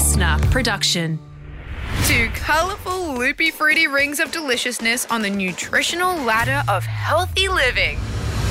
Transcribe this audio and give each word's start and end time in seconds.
listener 0.00 0.38
production. 0.50 1.18
Two 2.06 2.30
colourful, 2.30 3.18
loopy, 3.18 3.50
fruity 3.50 3.86
rings 3.86 4.18
of 4.18 4.32
deliciousness 4.32 5.04
on 5.10 5.20
the 5.20 5.28
nutritional 5.28 6.16
ladder 6.22 6.62
of 6.72 6.86
healthy 6.86 7.48
living. 7.48 7.98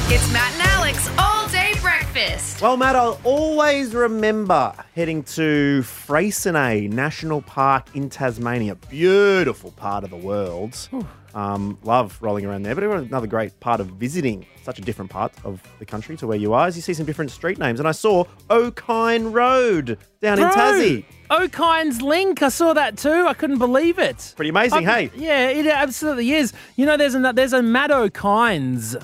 It's 0.10 0.32
Matt 0.32 0.54
and 0.54 0.62
Alex 0.74 1.10
all 1.18 1.48
day 1.50 1.74
breakfast. 1.82 2.62
Well, 2.62 2.78
Matt, 2.78 2.96
I'll 2.96 3.20
always 3.24 3.96
remember 3.96 4.76
heading 4.94 5.24
to 5.24 5.82
Freycinet 5.82 6.92
National 6.92 7.42
Park 7.42 7.88
in 7.96 8.12
Tasmania. 8.12 8.76
Beautiful 8.76 9.72
part 9.72 10.04
of 10.04 10.12
the 10.12 10.18
world. 10.18 10.88
Um, 11.34 11.80
love 11.84 12.16
rolling 12.22 12.46
around 12.46 12.62
there, 12.62 12.76
but 12.76 12.84
another 12.84 13.26
great 13.28 13.60
part 13.60 13.82
of 13.82 13.88
visiting 13.88 14.46
such 14.62 14.78
a 14.78 14.84
different 14.84 15.10
part 15.10 15.34
of 15.44 15.64
the 15.80 15.86
country 15.86 16.16
to 16.18 16.28
where 16.28 16.38
you 16.38 16.54
are 16.54 16.68
is 16.68 16.76
you 16.76 16.84
see 16.84 16.94
some 16.94 17.08
different 17.08 17.32
street 17.32 17.58
names. 17.58 17.80
And 17.80 17.90
I 17.90 17.94
saw 17.94 18.26
Okine 18.52 19.34
Road 19.34 19.98
down 20.22 20.38
in 20.38 20.46
Tassie. 20.50 21.06
Okine's 21.30 22.02
Link. 22.02 22.42
I 22.42 22.50
saw 22.50 22.74
that 22.74 22.98
too. 22.98 23.26
I 23.28 23.34
couldn't 23.34 23.60
believe 23.60 24.00
it. 24.00 24.34
Pretty 24.36 24.50
amazing, 24.50 24.88
I- 24.88 25.08
hey? 25.08 25.12
Yeah, 25.16 25.50
it 25.50 25.68
absolutely 25.68 26.32
is. 26.34 26.54
You 26.76 26.86
know, 26.86 26.98
there's 26.98 27.16
a 27.16 27.32
there's 27.34 27.54
a 27.54 27.62
Matt 27.62 27.92
O'Kine's 27.92 28.96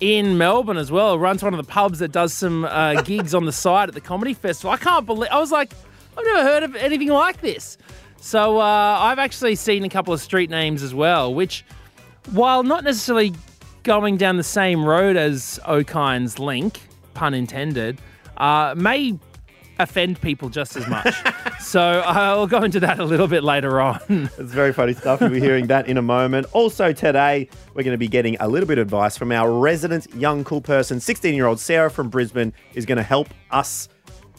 in 0.00 0.36
Melbourne 0.38 0.76
as 0.76 0.90
well. 0.90 1.18
Runs 1.18 1.42
one 1.42 1.54
of 1.54 1.58
the 1.58 1.70
pubs 1.70 1.98
that 2.00 2.12
does 2.12 2.32
some 2.32 2.64
uh, 2.64 3.02
gigs 3.04 3.34
on 3.34 3.44
the 3.44 3.52
side 3.52 3.88
at 3.88 3.94
the 3.94 4.00
comedy 4.00 4.34
festival. 4.34 4.70
I 4.72 4.76
can't 4.76 5.06
believe. 5.06 5.30
I 5.30 5.38
was 5.38 5.52
like, 5.52 5.72
I've 6.16 6.24
never 6.24 6.42
heard 6.42 6.62
of 6.62 6.76
anything 6.76 7.08
like 7.08 7.40
this. 7.40 7.78
So 8.20 8.58
uh, 8.58 8.62
I've 9.00 9.18
actually 9.18 9.54
seen 9.54 9.84
a 9.84 9.88
couple 9.88 10.14
of 10.14 10.20
street 10.20 10.48
names 10.48 10.82
as 10.82 10.94
well, 10.94 11.34
which, 11.34 11.64
while 12.32 12.62
not 12.62 12.82
necessarily 12.82 13.34
going 13.82 14.16
down 14.16 14.38
the 14.38 14.42
same 14.42 14.82
road 14.84 15.16
as 15.16 15.60
Okine's 15.66 16.38
Link, 16.38 16.80
pun 17.12 17.34
intended, 17.34 18.00
uh, 18.38 18.74
may 18.78 19.18
offend 19.78 20.20
people 20.20 20.48
just 20.48 20.76
as 20.76 20.86
much. 20.88 21.14
so 21.60 22.02
I'll 22.06 22.46
go 22.46 22.62
into 22.62 22.80
that 22.80 22.98
a 22.98 23.04
little 23.04 23.28
bit 23.28 23.44
later 23.44 23.80
on. 23.80 24.00
It's 24.38 24.52
very 24.52 24.72
funny 24.72 24.94
stuff. 24.94 25.20
You'll 25.20 25.30
be 25.30 25.40
hearing 25.40 25.68
that 25.68 25.86
in 25.88 25.96
a 25.96 26.02
moment. 26.02 26.46
Also, 26.52 26.92
today, 26.92 27.48
we're 27.74 27.82
going 27.82 27.94
to 27.94 27.98
be 27.98 28.08
getting 28.08 28.36
a 28.40 28.48
little 28.48 28.66
bit 28.66 28.78
of 28.78 28.82
advice 28.82 29.16
from 29.16 29.32
our 29.32 29.52
resident 29.52 30.12
young 30.14 30.44
cool 30.44 30.60
person. 30.60 31.00
16 31.00 31.34
year 31.34 31.46
old 31.46 31.60
Sarah 31.60 31.90
from 31.90 32.08
Brisbane 32.08 32.52
is 32.74 32.84
going 32.84 32.96
to 32.96 33.02
help 33.02 33.28
us 33.50 33.88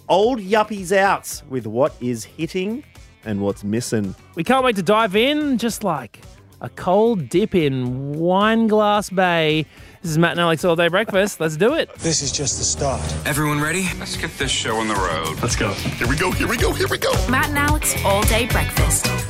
old 0.09 0.39
yuppies 0.39 0.95
out 0.95 1.41
with 1.49 1.65
what 1.65 1.95
is 2.01 2.23
hitting 2.23 2.83
and 3.23 3.41
what's 3.41 3.63
missing. 3.63 4.15
We 4.35 4.43
can't 4.43 4.63
wait 4.63 4.75
to 4.75 4.83
dive 4.83 5.15
in, 5.15 5.57
just 5.57 5.83
like 5.83 6.19
a 6.61 6.69
cold 6.69 7.29
dip 7.29 7.55
in 7.55 8.15
Wineglass 8.15 9.13
Bay. 9.13 9.65
This 10.01 10.11
is 10.11 10.17
Matt 10.17 10.31
and 10.31 10.39
Alex 10.39 10.63
All 10.63 10.75
Day 10.75 10.87
Breakfast. 10.87 11.39
Let's 11.39 11.57
do 11.57 11.73
it. 11.73 11.93
This 11.95 12.21
is 12.21 12.31
just 12.31 12.57
the 12.57 12.63
start. 12.63 13.01
Everyone 13.25 13.59
ready? 13.59 13.87
Let's 13.99 14.17
get 14.17 14.35
this 14.37 14.51
show 14.51 14.77
on 14.77 14.87
the 14.87 14.95
road. 14.95 15.41
Let's 15.41 15.55
go. 15.55 15.73
Here 15.73 16.07
we 16.07 16.15
go. 16.15 16.31
Here 16.31 16.47
we 16.47 16.57
go. 16.57 16.71
Here 16.73 16.87
we 16.87 16.97
go. 16.97 17.11
Matt 17.27 17.49
and 17.49 17.57
Alex 17.57 17.95
all 18.05 18.21
day 18.23 18.47
breakfast. 18.47 19.07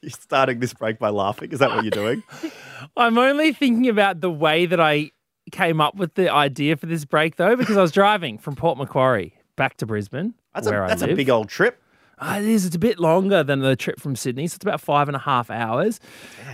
You're 0.00 0.10
starting 0.10 0.60
this 0.60 0.72
break 0.72 0.98
by 0.98 1.10
laughing. 1.10 1.52
Is 1.52 1.58
that 1.58 1.70
what 1.70 1.82
you're 1.82 1.90
doing? 1.90 2.22
I'm 2.96 3.18
only 3.18 3.52
thinking 3.52 3.88
about 3.88 4.20
the 4.20 4.30
way 4.30 4.64
that 4.64 4.80
I 4.80 5.10
came 5.50 5.80
up 5.80 5.96
with 5.96 6.14
the 6.14 6.32
idea 6.32 6.76
for 6.76 6.86
this 6.86 7.04
break, 7.04 7.36
though, 7.36 7.56
because 7.56 7.76
I 7.76 7.82
was 7.82 7.92
driving 7.92 8.38
from 8.38 8.54
Port 8.54 8.78
Macquarie 8.78 9.34
back 9.56 9.76
to 9.78 9.86
Brisbane. 9.86 10.34
That's, 10.54 10.66
a, 10.66 10.70
where 10.70 10.84
I 10.84 10.88
that's 10.88 11.02
a 11.02 11.14
big 11.14 11.28
old 11.28 11.48
trip. 11.48 11.82
Uh, 12.20 12.38
it 12.40 12.48
is. 12.48 12.66
It's 12.66 12.76
a 12.76 12.78
bit 12.80 12.98
longer 12.98 13.42
than 13.44 13.60
the 13.60 13.76
trip 13.76 14.00
from 14.00 14.16
Sydney, 14.16 14.46
so 14.46 14.56
it's 14.56 14.64
about 14.64 14.80
five 14.80 15.08
and 15.08 15.16
a 15.16 15.20
half 15.20 15.50
hours. 15.50 16.00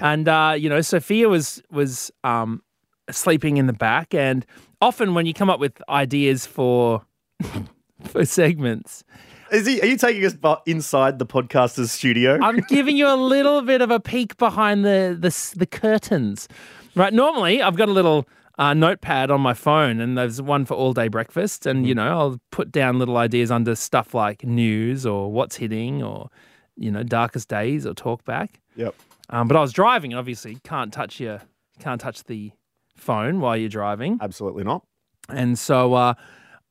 And 0.01 0.29
uh, 0.29 0.55
you 0.57 0.69
know, 0.69 0.81
Sophia 0.81 1.29
was 1.29 1.63
was 1.71 2.11
um, 2.23 2.63
sleeping 3.11 3.57
in 3.57 3.67
the 3.67 3.73
back, 3.73 4.15
and 4.15 4.45
often 4.81 5.15
when 5.15 5.27
you 5.27 5.35
come 5.35 5.51
up 5.51 5.61
with 5.61 5.81
ideas 5.89 6.47
for 6.47 7.03
for 8.05 8.25
segments, 8.25 9.05
Is 9.51 9.67
he, 9.67 9.81
are 9.81 9.87
you 9.87 9.97
taking 9.97 10.25
us 10.25 10.35
inside 10.67 11.19
the 11.19 11.27
podcaster's 11.27 11.91
studio? 11.91 12.39
I'm 12.43 12.61
giving 12.69 12.97
you 12.97 13.09
a 13.09 13.17
little 13.17 13.63
bit 13.63 13.81
of 13.81 13.91
a 13.91 14.01
peek 14.01 14.37
behind 14.37 14.85
the 14.85 15.17
the, 15.19 15.59
the 15.59 15.67
curtains. 15.67 16.49
Right. 16.95 17.13
Normally, 17.13 17.61
I've 17.61 17.77
got 17.77 17.89
a 17.89 17.93
little 17.93 18.29
uh, 18.59 18.75
notepad 18.75 19.31
on 19.31 19.41
my 19.41 19.55
phone, 19.55 20.01
and 20.01 20.17
there's 20.17 20.41
one 20.41 20.65
for 20.65 20.75
all 20.75 20.93
day 20.93 21.09
breakfast. 21.09 21.67
And 21.67 21.87
you 21.87 21.95
know, 21.95 22.19
I'll 22.19 22.41
put 22.51 22.71
down 22.71 22.99
little 22.99 23.17
ideas 23.17 23.51
under 23.51 23.75
stuff 23.75 24.15
like 24.15 24.45
news 24.45 25.05
or 25.05 25.33
what's 25.33 25.57
hitting 25.57 26.03
or 26.03 26.31
you 26.77 26.91
know 26.91 27.03
darkest 27.03 27.49
days 27.49 27.87
or 27.87 27.95
talkback. 27.95 28.51
yep. 28.77 28.95
Um, 29.31 29.49
but 29.49 29.57
I 29.57 29.61
was 29.61 29.73
driving, 29.73 30.13
and 30.13 30.19
obviously 30.19 30.59
can't 30.65 30.93
touch 30.93 31.19
your 31.19 31.41
can't 31.81 32.01
touch 32.01 32.25
the 32.25 32.53
phone 32.97 33.41
while 33.41 33.57
you're 33.57 33.69
driving. 33.69 34.19
Absolutely 34.21 34.65
not. 34.65 34.85
And 35.29 35.59
so 35.59 35.95
uh, 35.95 36.15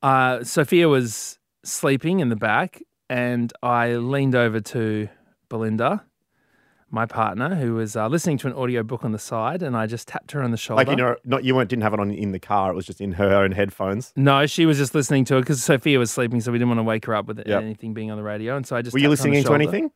uh, 0.02 0.44
Sophia 0.44 0.88
was 0.88 1.38
sleeping 1.64 2.20
in 2.20 2.28
the 2.28 2.36
back, 2.36 2.82
and 3.08 3.52
I 3.62 3.96
leaned 3.96 4.34
over 4.34 4.60
to 4.60 5.08
Belinda, 5.48 6.04
my 6.94 7.06
partner, 7.06 7.54
who 7.54 7.74
was 7.74 7.96
uh, 7.96 8.08
listening 8.08 8.38
to 8.38 8.46
an 8.46 8.52
audiobook 8.54 9.04
on 9.04 9.12
the 9.12 9.18
side, 9.18 9.62
and 9.62 9.76
I 9.76 9.86
just 9.86 10.08
tapped 10.08 10.32
her 10.32 10.42
on 10.42 10.50
the 10.50 10.56
shoulder. 10.56 10.84
Like 10.84 10.88
you 10.88 10.96
know, 10.96 11.16
not 11.24 11.44
you 11.44 11.54
weren't 11.54 11.68
didn't 11.68 11.82
have 11.82 11.92
it 11.92 12.00
on 12.00 12.10
in 12.10 12.32
the 12.32 12.38
car. 12.38 12.70
It 12.70 12.74
was 12.74 12.86
just 12.86 13.00
in 13.00 13.12
her 13.12 13.34
own 13.34 13.52
headphones. 13.52 14.12
No, 14.16 14.46
she 14.46 14.64
was 14.64 14.78
just 14.78 14.94
listening 14.94 15.24
to 15.26 15.36
it 15.36 15.40
because 15.40 15.62
Sophia 15.62 15.98
was 15.98 16.10
sleeping, 16.10 16.40
so 16.40 16.52
we 16.52 16.58
didn't 16.58 16.68
want 16.68 16.78
to 16.78 16.84
wake 16.84 17.04
her 17.06 17.14
up 17.14 17.26
with 17.26 17.38
Yep. 17.44 17.62
anything 17.62 17.92
being 17.94 18.10
on 18.10 18.16
the 18.16 18.22
radio. 18.22 18.56
And 18.56 18.66
so 18.66 18.76
I 18.76 18.82
just 18.82 18.94
Were 18.94 18.98
you 19.00 19.08
tapped 19.08 19.20
her 19.20 19.28
on 19.28 19.32
listening 19.34 19.44
to 19.44 19.54
anything 19.54 19.90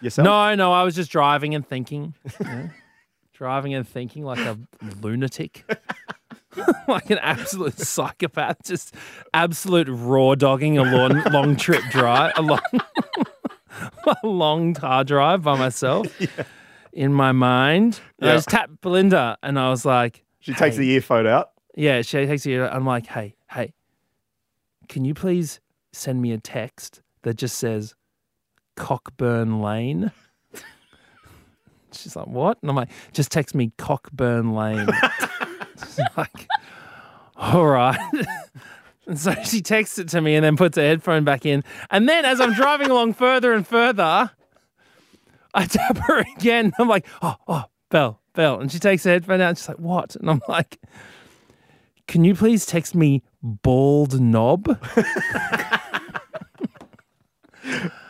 yourself? 0.00 0.24
No, 0.24 0.54
no, 0.54 0.72
I 0.72 0.84
was 0.84 0.94
just 0.94 1.10
driving 1.10 1.54
and 1.54 1.66
thinking. 1.66 2.14
you 2.40 2.46
know, 2.46 2.70
driving 3.32 3.74
and 3.74 3.88
thinking 3.88 4.24
like 4.24 4.38
a 4.38 4.58
lunatic. 5.00 5.64
like 6.88 7.10
an 7.10 7.18
absolute 7.18 7.78
psychopath, 7.78 8.58
just 8.64 8.94
absolute 9.32 9.88
raw 9.90 10.34
dogging 10.36 10.78
a 10.78 10.84
long, 10.84 11.20
long 11.32 11.56
trip 11.56 11.82
drive, 11.90 12.32
a 12.36 12.42
long, 12.42 12.60
a 14.22 14.26
long 14.26 14.74
car 14.74 15.04
drive 15.04 15.42
by 15.42 15.56
myself 15.56 16.06
in 16.92 17.12
my 17.12 17.32
mind. 17.32 18.00
And 18.18 18.28
I 18.28 18.32
Yeah. 18.32 18.36
just 18.38 18.48
tapped 18.50 18.80
Belinda 18.80 19.36
and 19.42 19.58
I 19.58 19.70
was 19.70 19.84
like, 19.84 20.24
She 20.40 20.52
takes 20.54 20.76
the 20.76 20.88
earphone 20.90 21.26
out. 21.26 21.50
Yeah, 21.76 22.02
she 22.02 22.24
takes 22.26 22.46
you. 22.46 22.64
I'm 22.64 22.86
like, 22.86 23.06
hey, 23.06 23.34
hey, 23.50 23.74
can 24.88 25.04
you 25.04 25.12
please 25.14 25.60
send 25.92 26.22
me 26.22 26.32
a 26.32 26.38
text 26.38 27.02
that 27.22 27.34
just 27.34 27.58
says 27.58 27.94
Cockburn 28.76 29.60
Lane? 29.60 30.12
She's 31.92 32.16
like, 32.16 32.26
what? 32.26 32.58
And 32.62 32.70
I'm 32.70 32.76
like, 32.76 32.90
just 33.12 33.30
text 33.30 33.54
me 33.54 33.72
Cockburn 33.78 34.52
Lane. 34.54 34.88
She's 35.78 36.00
like, 36.16 36.48
all 37.36 37.66
right. 37.66 37.98
And 39.06 39.18
so 39.18 39.34
she 39.44 39.60
texts 39.60 39.98
it 39.98 40.08
to 40.10 40.20
me 40.20 40.34
and 40.34 40.44
then 40.44 40.56
puts 40.56 40.76
her 40.76 40.82
headphone 40.82 41.24
back 41.24 41.44
in. 41.44 41.62
And 41.90 42.08
then 42.08 42.24
as 42.24 42.40
I'm 42.40 42.54
driving 42.54 42.90
along 42.90 43.14
further 43.14 43.52
and 43.52 43.66
further, 43.66 44.30
I 45.54 45.66
tap 45.66 45.98
her 45.98 46.24
again. 46.36 46.72
I'm 46.78 46.88
like, 46.88 47.06
oh, 47.22 47.36
oh, 47.46 47.64
Bell, 47.90 48.20
Belle. 48.34 48.60
And 48.60 48.72
she 48.72 48.78
takes 48.78 49.04
her 49.04 49.10
headphone 49.10 49.40
out 49.40 49.50
and 49.50 49.58
she's 49.58 49.68
like, 49.68 49.78
what? 49.78 50.16
And 50.16 50.30
I'm 50.30 50.40
like, 50.48 50.80
can 52.06 52.24
you 52.24 52.34
please 52.34 52.66
text 52.66 52.94
me 52.94 53.22
bald 53.42 54.20
knob? 54.20 54.66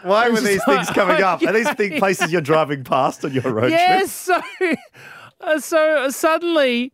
Why 0.03 0.29
were 0.29 0.41
these 0.41 0.61
like, 0.67 0.79
things 0.79 0.91
coming 0.91 1.23
up? 1.23 1.43
Are 1.43 1.53
these 1.53 1.67
okay. 1.69 1.89
thing 1.89 1.99
places 1.99 2.33
you're 2.33 2.41
driving 2.41 2.85
past 2.85 3.25
on 3.25 3.33
your 3.33 3.45
road 3.45 3.69
trip? 3.69 3.71
yes. 3.71 4.13
So, 4.13 4.41
uh, 5.41 5.59
so 5.61 6.11
suddenly, 6.11 6.93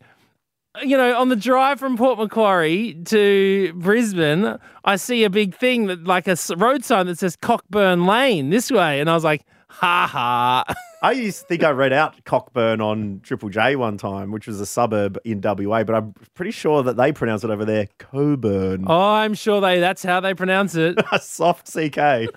you 0.82 0.96
know, 0.96 1.18
on 1.18 1.28
the 1.28 1.36
drive 1.36 1.78
from 1.78 1.96
Port 1.96 2.18
Macquarie 2.18 2.94
to 3.06 3.72
Brisbane, 3.76 4.58
I 4.84 4.96
see 4.96 5.24
a 5.24 5.30
big 5.30 5.54
thing 5.54 5.86
that, 5.86 6.04
like 6.04 6.28
a 6.28 6.36
road 6.56 6.84
sign 6.84 7.06
that 7.06 7.18
says 7.18 7.36
Cockburn 7.36 8.06
Lane 8.06 8.50
this 8.50 8.70
way, 8.70 9.00
and 9.00 9.10
I 9.10 9.14
was 9.14 9.24
like, 9.24 9.44
ha 9.68 10.06
ha. 10.06 10.64
I 11.02 11.12
used 11.12 11.40
to 11.40 11.46
think 11.46 11.64
I 11.64 11.70
read 11.70 11.94
out 11.94 12.22
Cockburn 12.24 12.82
on 12.82 13.20
Triple 13.22 13.48
J 13.48 13.74
one 13.74 13.96
time, 13.96 14.30
which 14.30 14.46
was 14.46 14.60
a 14.60 14.66
suburb 14.66 15.18
in 15.24 15.40
WA, 15.40 15.82
but 15.82 15.94
I'm 15.94 16.14
pretty 16.34 16.50
sure 16.50 16.82
that 16.82 16.98
they 16.98 17.10
pronounce 17.10 17.42
it 17.42 17.48
over 17.48 17.64
there 17.64 17.88
Coburn. 17.98 18.84
Oh, 18.86 19.12
I'm 19.12 19.32
sure 19.32 19.62
they 19.62 19.80
that's 19.80 20.02
how 20.02 20.20
they 20.20 20.34
pronounce 20.34 20.74
it. 20.74 20.98
Soft 21.22 21.72
CK. 21.72 22.28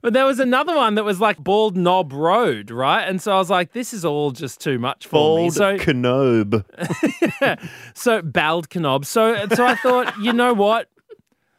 But 0.00 0.12
there 0.12 0.24
was 0.24 0.38
another 0.38 0.76
one 0.76 0.94
that 0.94 1.04
was 1.04 1.20
like 1.20 1.38
Bald 1.38 1.76
Knob 1.76 2.12
Road, 2.12 2.70
right? 2.70 3.02
And 3.02 3.20
so 3.20 3.32
I 3.32 3.38
was 3.38 3.50
like, 3.50 3.72
this 3.72 3.92
is 3.92 4.04
all 4.04 4.30
just 4.30 4.60
too 4.60 4.78
much 4.78 5.06
for 5.08 5.36
me. 5.36 5.42
Bald 5.42 5.54
So 5.54 5.78
Canobe. 5.78 6.64
so 7.94 8.22
Bald 8.22 8.72
Knob. 8.76 9.06
So 9.06 9.48
so 9.48 9.66
I 9.66 9.74
thought, 9.74 10.16
you 10.18 10.32
know 10.32 10.52
what? 10.54 10.88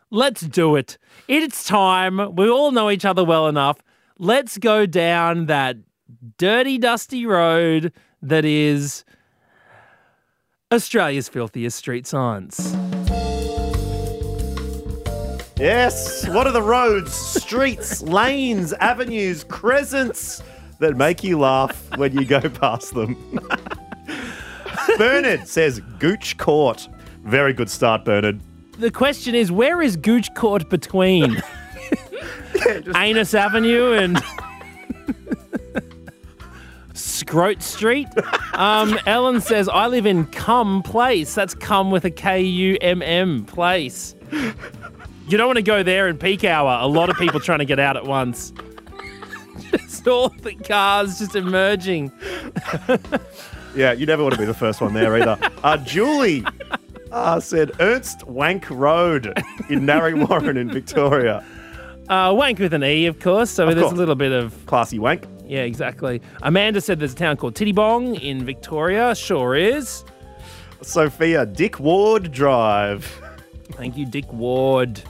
Let's 0.09 0.41
do 0.41 0.77
it. 0.77 0.97
It's 1.27 1.65
time. 1.65 2.35
We 2.35 2.50
all 2.50 2.71
know 2.71 2.89
each 2.89 3.03
other 3.03 3.25
well 3.25 3.47
enough. 3.47 3.79
Let's 4.18 4.57
go 4.57 4.85
down 4.85 5.47
that 5.47 5.75
dirty, 6.37 6.77
dusty 6.77 7.25
road 7.25 7.91
that 8.21 8.45
is 8.45 9.03
Australia's 10.71 11.29
filthiest 11.29 11.77
street 11.77 12.07
signs. 12.07 12.75
Yes. 15.57 16.27
What 16.27 16.47
are 16.47 16.51
the 16.51 16.61
roads, 16.61 17.13
streets, 17.13 18.01
lanes, 18.01 18.73
avenues, 18.73 19.43
crescents 19.45 20.43
that 20.79 20.97
make 20.97 21.23
you 21.23 21.39
laugh 21.39 21.89
when 21.97 22.13
you 22.17 22.25
go 22.25 22.41
past 22.41 22.93
them? 22.93 23.15
Bernard 24.97 25.47
says 25.47 25.79
Gooch 25.99 26.37
Court. 26.37 26.87
Very 27.23 27.53
good 27.53 27.69
start, 27.69 28.03
Bernard. 28.05 28.39
the 28.77 28.91
question 28.91 29.33
is, 29.33 29.51
where 29.51 29.81
is 29.81 29.95
Gooch 29.95 30.27
Court 30.35 30.69
between 30.69 31.41
Anus 32.95 33.33
Avenue 33.33 33.93
and 33.93 34.21
Scroat 37.35 37.61
Street? 37.61 38.07
Um, 38.53 38.97
Ellen 39.05 39.41
says, 39.41 39.67
I 39.67 39.87
live 39.87 40.05
in 40.05 40.25
Cum 40.27 40.81
Place. 40.81 41.35
That's 41.35 41.53
Cum 41.53 41.91
with 41.91 42.05
a 42.05 42.09
K 42.09 42.39
U 42.39 42.77
M 42.79 43.01
M 43.01 43.43
place. 43.43 44.15
You 44.31 45.37
don't 45.37 45.47
want 45.47 45.57
to 45.57 45.61
go 45.61 45.83
there 45.83 46.07
in 46.07 46.17
peak 46.17 46.45
hour. 46.45 46.79
A 46.81 46.87
lot 46.87 47.09
of 47.09 47.17
people 47.17 47.41
trying 47.41 47.59
to 47.59 47.65
get 47.65 47.77
out 47.77 47.97
at 47.97 48.05
once. 48.05 48.53
Just 49.71 50.07
all 50.07 50.29
the 50.29 50.55
cars 50.55 51.19
just 51.19 51.35
emerging. 51.35 52.11
Yeah, 53.75 53.91
you 53.91 54.05
never 54.05 54.23
want 54.23 54.35
to 54.35 54.39
be 54.39 54.45
the 54.45 54.53
first 54.53 54.79
one 54.79 54.93
there 54.93 55.17
either. 55.17 55.38
Uh, 55.61 55.75
Julie 55.75 56.45
uh, 57.11 57.41
said 57.41 57.73
Ernst 57.81 58.25
Wank 58.25 58.69
Road 58.69 59.38
in 59.69 59.85
Narre 59.85 60.11
in 60.57 60.71
Victoria. 60.71 61.43
Uh, 62.07 62.33
wank 62.33 62.59
with 62.59 62.73
an 62.73 62.85
E, 62.85 63.05
of 63.05 63.19
course. 63.19 63.49
So 63.49 63.65
there's 63.65 63.81
course. 63.81 63.91
a 63.91 63.95
little 63.95 64.15
bit 64.15 64.31
of 64.31 64.65
Classy 64.65 64.97
wank. 64.97 65.25
Yeah, 65.45 65.62
exactly. 65.62 66.21
Amanda 66.42 66.81
said 66.81 67.00
there's 67.00 67.13
a 67.13 67.18
town 67.18 67.38
called 67.38 67.56
Tittybong 67.56 68.21
in 68.21 68.45
Victoria. 68.45 69.13
Sure 69.15 69.56
is. 69.56 70.03
Sophia, 70.81 71.45
Dick 71.45 71.80
Ward 71.80 72.31
Drive. 72.31 73.06
Thank 73.74 73.97
you, 73.97 74.06
Dick 74.06 74.31
Ward. 74.31 75.01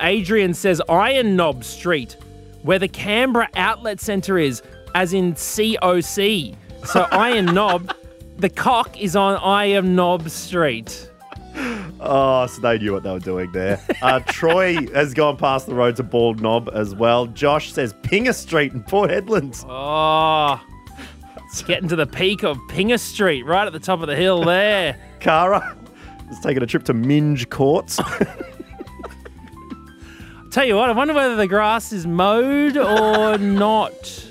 Adrian 0.00 0.54
says 0.54 0.82
Iron 0.88 1.36
Knob 1.36 1.64
Street, 1.64 2.16
where 2.62 2.78
the 2.78 2.88
Canberra 2.88 3.48
Outlet 3.54 4.00
Centre 4.00 4.38
is, 4.38 4.62
as 4.94 5.12
in 5.12 5.34
COC. 5.34 6.56
So 6.86 7.06
Iron 7.12 7.46
Knob, 7.46 7.94
the 8.38 8.50
cock 8.50 9.00
is 9.00 9.14
on 9.14 9.36
Iron 9.36 9.94
Knob 9.94 10.28
Street. 10.28 11.08
Oh, 12.04 12.46
so 12.46 12.60
they 12.60 12.78
knew 12.78 12.92
what 12.92 13.04
they 13.04 13.12
were 13.12 13.18
doing 13.20 13.52
there. 13.52 13.80
Uh, 14.02 14.18
Troy 14.26 14.74
has 14.92 15.14
gone 15.14 15.36
past 15.36 15.66
the 15.66 15.74
road 15.74 15.94
to 15.96 16.02
Bald 16.02 16.40
Knob 16.40 16.68
as 16.74 16.94
well. 16.96 17.26
Josh 17.26 17.72
says 17.72 17.94
Pinger 18.02 18.34
Street 18.34 18.72
in 18.72 18.82
Port 18.82 19.10
Hedlands. 19.10 19.64
Oh, 19.68 20.60
it's 21.44 21.62
getting 21.62 21.88
to 21.90 21.96
the 21.96 22.06
peak 22.06 22.42
of 22.42 22.56
Pinger 22.68 22.98
Street, 22.98 23.44
right 23.44 23.66
at 23.66 23.72
the 23.72 23.78
top 23.78 24.00
of 24.00 24.08
the 24.08 24.16
hill 24.16 24.42
there. 24.42 24.98
Cara 25.20 25.76
is 26.30 26.40
taking 26.40 26.62
a 26.62 26.66
trip 26.66 26.82
to 26.84 26.94
Minge 26.94 27.48
Courts. 27.50 28.00
Tell 30.50 30.66
you 30.66 30.76
what, 30.76 30.90
I 30.90 30.92
wonder 30.92 31.14
whether 31.14 31.34
the 31.36 31.46
grass 31.46 31.92
is 31.92 32.06
mowed 32.06 32.76
or 32.76 33.38
not. 33.38 34.26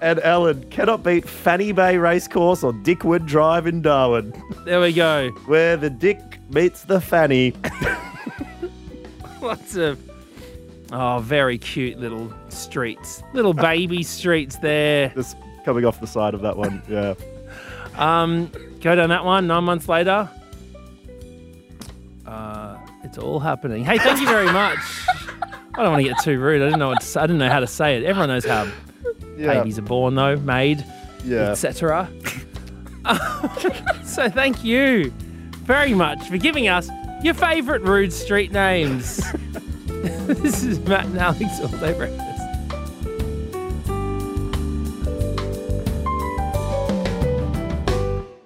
and 0.00 0.18
Alan 0.20 0.64
cannot 0.70 1.02
beat 1.02 1.28
Fanny 1.28 1.72
Bay 1.72 1.98
Racecourse 1.98 2.64
or 2.64 2.72
Dickwood 2.72 3.26
Drive 3.26 3.66
in 3.66 3.82
Darwin, 3.82 4.32
There 4.64 4.80
we 4.80 4.94
go. 4.94 5.28
where 5.46 5.76
the 5.76 5.90
Dick 5.90 6.38
meets 6.52 6.84
the 6.84 7.00
Fanny. 7.00 7.54
Lots 9.40 9.74
of 9.76 9.98
oh, 10.92 11.18
very 11.20 11.58
cute 11.58 11.98
little 11.98 12.32
streets, 12.48 13.22
little 13.32 13.54
baby 13.54 14.02
streets 14.02 14.56
there. 14.58 15.08
Just 15.10 15.36
coming 15.64 15.84
off 15.84 16.00
the 16.00 16.06
side 16.06 16.34
of 16.34 16.42
that 16.42 16.56
one. 16.56 16.82
Yeah. 16.88 17.14
Um, 17.96 18.50
go 18.80 18.94
down 18.94 19.08
that 19.08 19.24
one. 19.24 19.46
Nine 19.46 19.64
months 19.64 19.88
later, 19.88 20.28
uh, 22.26 22.78
it's 23.02 23.18
all 23.18 23.40
happening. 23.40 23.84
Hey, 23.84 23.98
thank 23.98 24.20
you 24.20 24.26
very 24.28 24.50
much. 24.50 24.78
I 25.74 25.82
don't 25.82 25.92
want 25.92 26.02
to 26.04 26.08
get 26.08 26.22
too 26.22 26.38
rude. 26.38 26.62
I 26.62 26.66
didn't 26.66 26.78
know 26.78 26.88
what 26.88 27.00
to 27.00 27.06
say. 27.06 27.20
I 27.20 27.26
didn't 27.26 27.38
know 27.38 27.48
how 27.48 27.60
to 27.60 27.66
say 27.66 27.96
it. 27.96 28.04
Everyone 28.04 28.28
knows 28.28 28.44
how 28.44 28.70
Yeah. 29.36 29.54
babies 29.54 29.78
are 29.78 29.82
born, 29.82 30.14
though, 30.14 30.36
made, 30.36 30.84
Yeah. 31.24 31.50
etc. 31.50 32.08
so 34.04 34.28
thank 34.28 34.62
you 34.62 35.12
very 35.62 35.94
much 35.94 36.28
for 36.28 36.38
giving 36.38 36.68
us 36.68 36.88
your 37.22 37.34
favourite 37.34 37.82
rude 37.82 38.12
street 38.12 38.52
names. 38.52 39.22
this 39.86 40.64
is 40.64 40.80
Matt 40.80 41.06
and 41.06 41.18
Alex 41.18 41.60
all 41.60 41.68
day 41.68 41.92
breakfast. 41.92 42.28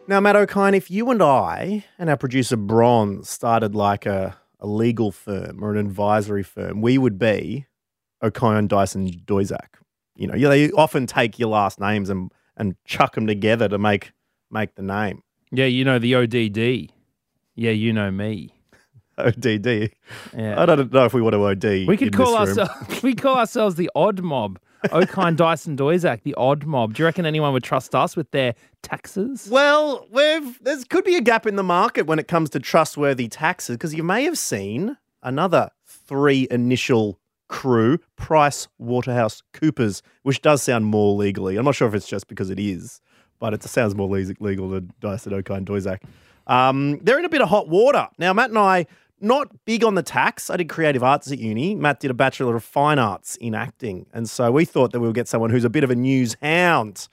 Now, 0.08 0.20
Matt 0.20 0.36
Okine, 0.36 0.76
if 0.76 0.88
you 0.88 1.10
and 1.10 1.20
I 1.20 1.84
and 1.98 2.08
our 2.08 2.16
producer 2.16 2.56
Bron 2.56 3.24
started 3.24 3.74
like 3.74 4.06
a, 4.06 4.36
a 4.60 4.66
legal 4.66 5.10
firm 5.10 5.64
or 5.64 5.72
an 5.72 5.78
advisory 5.78 6.44
firm, 6.44 6.80
we 6.80 6.96
would 6.96 7.18
be 7.18 7.66
Okine, 8.22 8.68
Dyson, 8.68 9.08
Doizak. 9.24 9.80
You 10.14 10.28
know, 10.28 10.36
yeah, 10.36 10.48
they 10.48 10.70
often 10.72 11.06
take 11.06 11.40
your 11.40 11.48
last 11.48 11.80
names 11.80 12.08
and, 12.08 12.30
and 12.56 12.76
chuck 12.84 13.16
them 13.16 13.26
together 13.26 13.68
to 13.68 13.78
make 13.78 14.12
make 14.48 14.76
the 14.76 14.82
name. 14.82 15.22
Yeah, 15.50 15.66
you 15.66 15.84
know 15.84 15.98
the 15.98 16.14
ODD. 16.14 16.92
Yeah, 17.56 17.72
you 17.72 17.92
know 17.92 18.10
me. 18.10 18.52
ODD. 19.18 19.66
Yeah. 20.36 20.60
I 20.60 20.66
don't 20.66 20.92
know 20.92 21.04
if 21.04 21.14
we 21.14 21.22
want 21.22 21.32
to 21.32 21.44
OD. 21.44 21.88
We 21.88 21.96
could 21.96 22.12
call 22.12 22.36
ourselves 22.36 22.70
we 23.02 23.14
call 23.14 23.36
ourselves 23.36 23.76
the 23.76 23.90
odd 23.94 24.22
mob. 24.22 24.58
Okine 24.84 25.36
Dyson 25.36 25.76
Doizak, 25.76 26.22
the 26.22 26.34
odd 26.34 26.64
mob. 26.66 26.94
Do 26.94 27.02
you 27.02 27.06
reckon 27.06 27.24
anyone 27.24 27.52
would 27.54 27.64
trust 27.64 27.94
us 27.94 28.14
with 28.14 28.30
their 28.30 28.54
taxes? 28.82 29.48
Well, 29.50 30.06
we've 30.10 30.62
there 30.62 30.76
could 30.90 31.04
be 31.04 31.16
a 31.16 31.22
gap 31.22 31.46
in 31.46 31.56
the 31.56 31.62
market 31.62 32.06
when 32.06 32.18
it 32.18 32.28
comes 32.28 32.50
to 32.50 32.60
trustworthy 32.60 33.28
taxes 33.28 33.76
because 33.76 33.94
you 33.94 34.02
may 34.02 34.24
have 34.24 34.38
seen 34.38 34.96
another 35.22 35.70
three 35.86 36.46
initial 36.50 37.18
crew, 37.48 37.98
Price 38.16 38.68
Waterhouse 38.78 39.42
Coopers, 39.52 40.02
which 40.24 40.42
does 40.42 40.62
sound 40.62 40.84
more 40.84 41.14
legally. 41.16 41.56
I'm 41.56 41.64
not 41.64 41.74
sure 41.74 41.88
if 41.88 41.94
it's 41.94 42.08
just 42.08 42.28
because 42.28 42.50
it 42.50 42.58
is, 42.58 43.00
but 43.38 43.54
it 43.54 43.62
sounds 43.62 43.94
more 43.94 44.08
legal 44.08 44.68
than 44.68 44.92
Dyson 45.00 45.32
Okine 45.32 45.64
Doizak. 45.64 46.00
Um, 46.46 46.98
they're 47.02 47.18
in 47.18 47.24
a 47.24 47.28
bit 47.28 47.42
of 47.42 47.48
hot 47.48 47.68
water 47.68 48.08
now. 48.18 48.32
Matt 48.32 48.50
and 48.50 48.58
I 48.58 48.86
not 49.20 49.64
big 49.64 49.82
on 49.82 49.94
the 49.94 50.02
tax. 50.02 50.50
I 50.50 50.56
did 50.56 50.68
creative 50.68 51.02
arts 51.02 51.30
at 51.32 51.38
uni. 51.38 51.74
Matt 51.74 52.00
did 52.00 52.10
a 52.10 52.14
bachelor 52.14 52.54
of 52.56 52.62
fine 52.64 52.98
arts 52.98 53.36
in 53.36 53.54
acting, 53.54 54.06
and 54.12 54.28
so 54.28 54.50
we 54.52 54.64
thought 54.64 54.92
that 54.92 55.00
we 55.00 55.06
would 55.06 55.14
get 55.14 55.28
someone 55.28 55.50
who's 55.50 55.64
a 55.64 55.70
bit 55.70 55.84
of 55.84 55.90
a 55.90 55.96
news 55.96 56.36
hound 56.42 57.08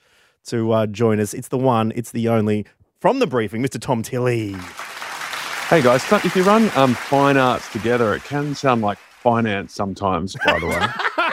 to 0.46 0.72
uh, 0.72 0.86
join 0.86 1.20
us. 1.20 1.34
It's 1.34 1.48
the 1.48 1.58
one, 1.58 1.92
it's 1.96 2.12
the 2.12 2.28
only 2.28 2.66
from 3.00 3.18
the 3.18 3.26
briefing, 3.26 3.62
Mr. 3.62 3.80
Tom 3.80 4.02
Tilley. 4.02 4.54
Hey 5.68 5.82
guys, 5.82 6.04
if 6.24 6.36
you 6.36 6.42
run 6.42 6.70
um, 6.76 6.94
fine 6.94 7.36
arts 7.36 7.70
together, 7.72 8.14
it 8.14 8.22
can 8.24 8.54
sound 8.54 8.82
like 8.82 8.98
finance 8.98 9.74
sometimes, 9.74 10.36
by 10.46 10.58
the 10.58 10.66
way. 10.66 10.86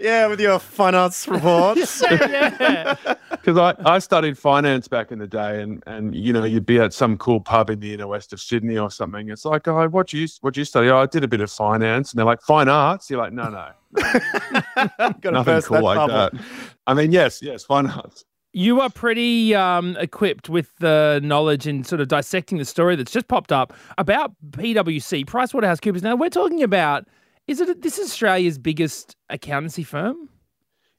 Yeah, 0.00 0.28
with 0.28 0.40
your 0.40 0.58
finance 0.58 1.28
arts 1.28 1.28
reports. 1.28 2.02
yeah. 2.10 2.96
Because 3.30 3.58
I, 3.58 3.74
I 3.84 3.98
studied 3.98 4.38
finance 4.38 4.88
back 4.88 5.12
in 5.12 5.18
the 5.18 5.26
day, 5.26 5.60
and, 5.62 5.82
and 5.86 6.14
you 6.14 6.32
know 6.32 6.44
you'd 6.44 6.64
be 6.64 6.78
at 6.78 6.94
some 6.94 7.18
cool 7.18 7.40
pub 7.40 7.68
in 7.68 7.80
the 7.80 7.92
inner 7.92 8.06
west 8.06 8.32
of 8.32 8.40
Sydney 8.40 8.78
or 8.78 8.90
something. 8.90 9.28
It's 9.28 9.44
like, 9.44 9.68
oh, 9.68 9.88
what 9.88 10.08
do 10.08 10.18
you 10.18 10.26
what 10.40 10.54
do 10.54 10.60
you 10.60 10.64
study? 10.64 10.88
Oh, 10.88 10.98
I 10.98 11.06
did 11.06 11.22
a 11.22 11.28
bit 11.28 11.42
of 11.42 11.50
finance, 11.50 12.12
and 12.12 12.18
they're 12.18 12.26
like, 12.26 12.40
fine 12.40 12.68
arts. 12.68 13.10
You're 13.10 13.20
like, 13.20 13.32
no, 13.34 13.50
no, 13.50 13.68
Got 13.94 15.20
to 15.22 15.30
nothing 15.32 15.44
burst 15.44 15.66
cool 15.68 15.76
that 15.76 15.82
like 15.82 15.96
bubble. 15.96 16.38
that. 16.38 16.44
I 16.86 16.94
mean, 16.94 17.12
yes, 17.12 17.42
yes, 17.42 17.64
fine 17.64 17.86
arts. 17.86 18.24
You 18.52 18.80
are 18.80 18.90
pretty 18.90 19.54
um, 19.54 19.96
equipped 20.00 20.48
with 20.48 20.76
the 20.78 21.20
knowledge 21.22 21.68
in 21.68 21.84
sort 21.84 22.00
of 22.00 22.08
dissecting 22.08 22.58
the 22.58 22.64
story 22.64 22.96
that's 22.96 23.12
just 23.12 23.28
popped 23.28 23.52
up 23.52 23.72
about 23.96 24.32
PwC, 24.50 25.24
PricewaterhouseCoopers. 25.24 26.02
Now 26.02 26.16
we're 26.16 26.30
talking 26.30 26.62
about 26.62 27.06
is 27.50 27.60
it 27.60 27.82
this 27.82 27.98
is 27.98 28.10
Australia's 28.10 28.58
biggest 28.58 29.16
accountancy 29.28 29.82
firm? 29.82 30.28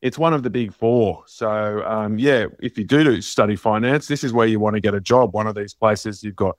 It's 0.02 0.18
one 0.18 0.34
of 0.34 0.44
the 0.44 0.50
big 0.50 0.74
four. 0.74 1.24
So, 1.28 1.84
um, 1.86 2.18
yeah, 2.20 2.48
if 2.60 2.78
you 2.78 2.84
do 2.84 3.04
do 3.04 3.22
study 3.22 3.56
finance, 3.56 4.08
this 4.08 4.24
is 4.24 4.34
where 4.34 4.48
you 4.48 4.60
want 4.60 4.76
to 4.76 4.82
get 4.82 4.94
a 4.94 5.00
job. 5.00 5.34
One 5.34 5.48
of 5.48 5.56
these 5.56 5.74
places 5.74 6.24
you've 6.24 6.36
got 6.36 6.56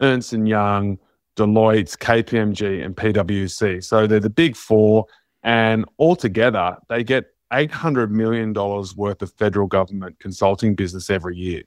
Ernst 0.00 0.32
and 0.32 0.48
Young, 0.48 0.98
Deloitte, 1.36 1.96
KPMG, 1.98 2.84
and 2.84 2.96
PwC. 2.96 3.84
So 3.84 4.06
they're 4.06 4.18
the 4.18 4.30
big 4.30 4.56
four, 4.56 5.06
and 5.44 5.84
altogether 5.98 6.78
they 6.88 7.04
get 7.04 7.26
eight 7.52 7.70
hundred 7.70 8.10
million 8.10 8.52
dollars 8.52 8.96
worth 8.96 9.22
of 9.22 9.32
federal 9.34 9.68
government 9.68 10.18
consulting 10.18 10.74
business 10.74 11.08
every 11.08 11.36
year. 11.36 11.62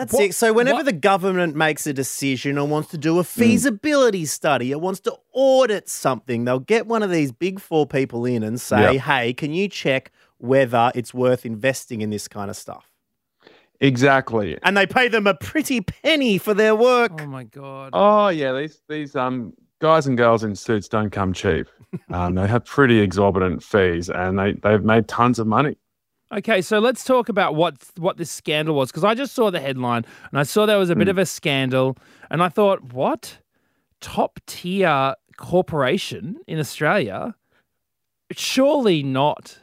That's 0.00 0.12
What- 0.14 0.22
it. 0.24 0.34
So 0.34 0.52
whenever 0.54 0.76
what- 0.78 0.84
the 0.86 0.92
government 0.92 1.54
makes 1.56 1.86
a 1.86 1.92
decision 1.92 2.56
or 2.56 2.66
wants 2.66 2.88
to 2.90 2.98
do 2.98 3.18
a 3.18 3.24
feasibility 3.24 4.24
study 4.24 4.72
or 4.72 4.78
wants 4.80 5.00
to 5.00 5.14
audit 5.34 5.88
something, 5.90 6.44
they'll 6.46 6.58
get 6.58 6.86
one 6.86 7.02
of 7.02 7.10
these 7.10 7.32
big 7.32 7.60
four 7.60 7.86
people 7.86 8.24
in 8.24 8.42
and 8.42 8.58
say, 8.60 8.94
Yep. 8.94 9.02
"Hey, 9.02 9.32
can 9.34 9.52
you 9.52 9.68
check 9.68 10.10
whether 10.38 10.90
it's 10.94 11.12
worth 11.12 11.44
investing 11.44 12.00
in 12.00 12.08
this 12.08 12.28
kind 12.28 12.48
of 12.48 12.56
stuff?" 12.56 12.86
Exactly. 13.80 14.58
And 14.62 14.76
they 14.76 14.86
pay 14.86 15.08
them 15.08 15.26
a 15.26 15.34
pretty 15.34 15.80
penny 15.80 16.38
for 16.38 16.54
their 16.54 16.74
work. 16.74 17.12
Oh 17.20 17.26
my 17.26 17.44
god. 17.44 17.90
Oh 17.92 18.28
yeah, 18.28 18.52
these 18.52 18.80
these 18.88 19.16
um 19.16 19.52
guys 19.80 20.06
and 20.06 20.16
girls 20.16 20.44
in 20.44 20.54
suits 20.54 20.88
don't 20.88 21.10
come 21.10 21.32
cheap. 21.32 21.66
Um, 22.12 22.36
they 22.36 22.46
have 22.46 22.64
pretty 22.64 23.00
exorbitant 23.00 23.64
fees, 23.64 24.08
and 24.08 24.38
they 24.38 24.52
they've 24.62 24.84
made 24.84 25.08
tons 25.08 25.38
of 25.40 25.46
money. 25.48 25.76
Okay, 26.32 26.62
so 26.62 26.78
let's 26.78 27.02
talk 27.04 27.28
about 27.28 27.56
what 27.56 27.74
what 27.98 28.16
this 28.16 28.30
scandal 28.30 28.76
was 28.76 28.90
because 28.90 29.02
I 29.04 29.14
just 29.14 29.34
saw 29.34 29.50
the 29.50 29.58
headline 29.60 30.04
and 30.30 30.38
I 30.38 30.44
saw 30.44 30.64
there 30.64 30.78
was 30.78 30.90
a 30.90 30.94
bit 30.94 31.08
of 31.08 31.18
a 31.18 31.26
scandal 31.26 31.96
and 32.30 32.40
I 32.42 32.48
thought, 32.48 32.92
what 32.92 33.38
top 34.00 34.38
tier 34.46 35.14
corporation 35.36 36.36
in 36.46 36.58
Australia? 36.60 37.34
Surely 38.32 39.02
not. 39.02 39.58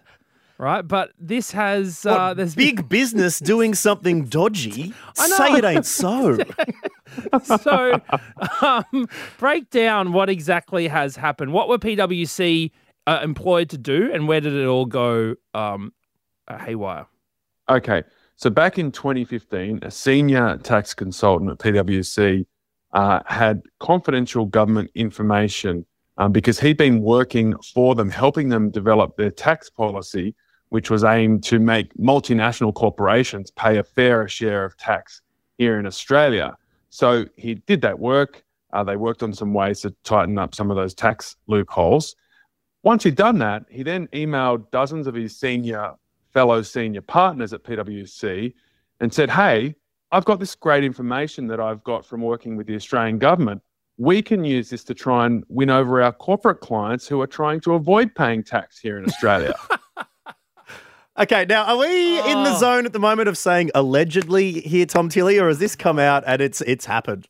right? 0.58 0.82
But 0.82 1.12
this 1.18 1.52
has 1.52 2.04
What, 2.04 2.20
uh, 2.20 2.34
there's 2.34 2.54
been- 2.56 2.76
big 2.76 2.90
business 2.90 3.40
doing 3.54 3.74
something 3.74 4.26
dodgy. 4.26 4.94
I. 5.18 5.28
Say 5.30 5.54
it 5.54 5.64
ain't 5.64 5.86
so. 5.86 6.38
so 7.44 8.02
um, 8.62 9.08
break 9.38 9.70
down 9.70 10.12
what 10.12 10.30
exactly 10.30 10.90
has 10.90 11.16
happened. 11.16 11.54
What 11.54 11.70
were 11.70 11.78
PwC 11.78 12.72
uh, 13.06 13.20
employed 13.24 13.70
to 13.70 13.78
do, 13.78 14.12
and 14.14 14.28
where 14.28 14.42
did 14.42 14.52
it 14.54 14.66
all 14.66 14.86
go 14.86 15.36
um, 15.54 15.94
uh, 15.94 15.97
haywire? 16.56 17.06
Okay. 17.70 18.04
So 18.36 18.50
back 18.50 18.78
in 18.78 18.92
2015, 18.92 19.80
a 19.82 19.90
senior 19.90 20.58
tax 20.58 20.94
consultant 20.94 21.52
at 21.52 21.58
PwC 21.58 22.46
uh, 22.94 23.20
had 23.26 23.64
confidential 23.80 24.46
government 24.46 24.92
information 24.96 25.86
um, 26.18 26.32
because 26.32 26.60
he'd 26.60 26.78
been 26.78 27.02
working 27.02 27.56
for 27.74 27.96
them, 27.96 28.10
helping 28.10 28.50
them 28.50 28.70
develop 28.70 29.18
their 29.18 29.32
tax 29.32 29.70
policy, 29.70 30.36
which 30.70 30.90
was 30.90 31.04
aimed 31.04 31.44
to 31.46 31.60
make 31.60 31.94
multinational 31.96 32.74
corporations 32.74 33.52
pay 33.52 33.78
a 33.78 33.84
fairer 33.84 34.28
share 34.28 34.66
of 34.66 34.78
tax 34.78 35.22
here 35.58 35.80
in 35.80 35.86
Australia. 35.86 36.56
So 36.90 37.26
he 37.38 37.56
did 37.56 37.82
that 37.82 37.98
work. 37.98 38.44
Uh, 38.74 38.84
they 38.84 38.96
worked 38.96 39.24
on 39.24 39.34
some 39.34 39.54
ways 39.54 39.82
to 39.82 39.96
tighten 40.04 40.38
up 40.38 40.54
some 40.54 40.70
of 40.70 40.78
those 40.78 40.94
tax 40.94 41.36
loopholes. 41.48 42.16
Once 42.84 43.04
he'd 43.04 43.16
done 43.16 43.40
that, 43.40 43.64
he 43.70 43.84
then 43.84 44.08
emailed 44.08 44.70
dozens 44.72 45.08
of 45.08 45.16
his 45.16 45.38
senior 45.38 45.94
fellow 46.38 46.62
senior 46.62 47.02
partners 47.02 47.52
at 47.52 47.64
PwC 47.64 48.54
and 49.00 49.12
said, 49.12 49.28
Hey, 49.32 49.74
I've 50.12 50.24
got 50.26 50.40
this 50.40 50.54
great 50.54 50.84
information 50.84 51.48
that 51.48 51.60
I've 51.60 51.84
got 51.84 52.06
from 52.06 52.22
working 52.22 52.56
with 52.56 52.68
the 52.68 52.76
Australian 52.76 53.18
government. 53.18 53.60
We 53.98 54.22
can 54.22 54.44
use 54.44 54.70
this 54.70 54.84
to 54.84 54.94
try 54.94 55.26
and 55.26 55.44
win 55.50 55.72
over 55.72 56.00
our 56.00 56.12
corporate 56.12 56.60
clients 56.60 57.08
who 57.08 57.20
are 57.22 57.26
trying 57.26 57.60
to 57.62 57.74
avoid 57.74 58.14
paying 58.14 58.44
tax 58.44 58.78
here 58.78 59.00
in 59.00 59.06
Australia. 59.06 59.56
Okay, 61.20 61.46
now 61.50 61.64
are 61.64 61.78
we 61.78 62.20
in 62.20 62.44
the 62.44 62.52
Oh. 62.54 62.60
zone 62.60 62.86
at 62.86 62.94
the 62.94 63.00
moment 63.00 63.28
of 63.28 63.40
saying 63.40 63.72
allegedly 63.74 64.62
here, 64.62 64.86
Tom 64.86 65.10
Tilley, 65.10 65.40
or 65.40 65.48
has 65.48 65.58
this 65.58 65.76
come 65.76 65.98
out 65.98 66.24
and 66.28 66.44
it's 66.44 66.62
it's 66.62 66.86
happened? 66.86 67.28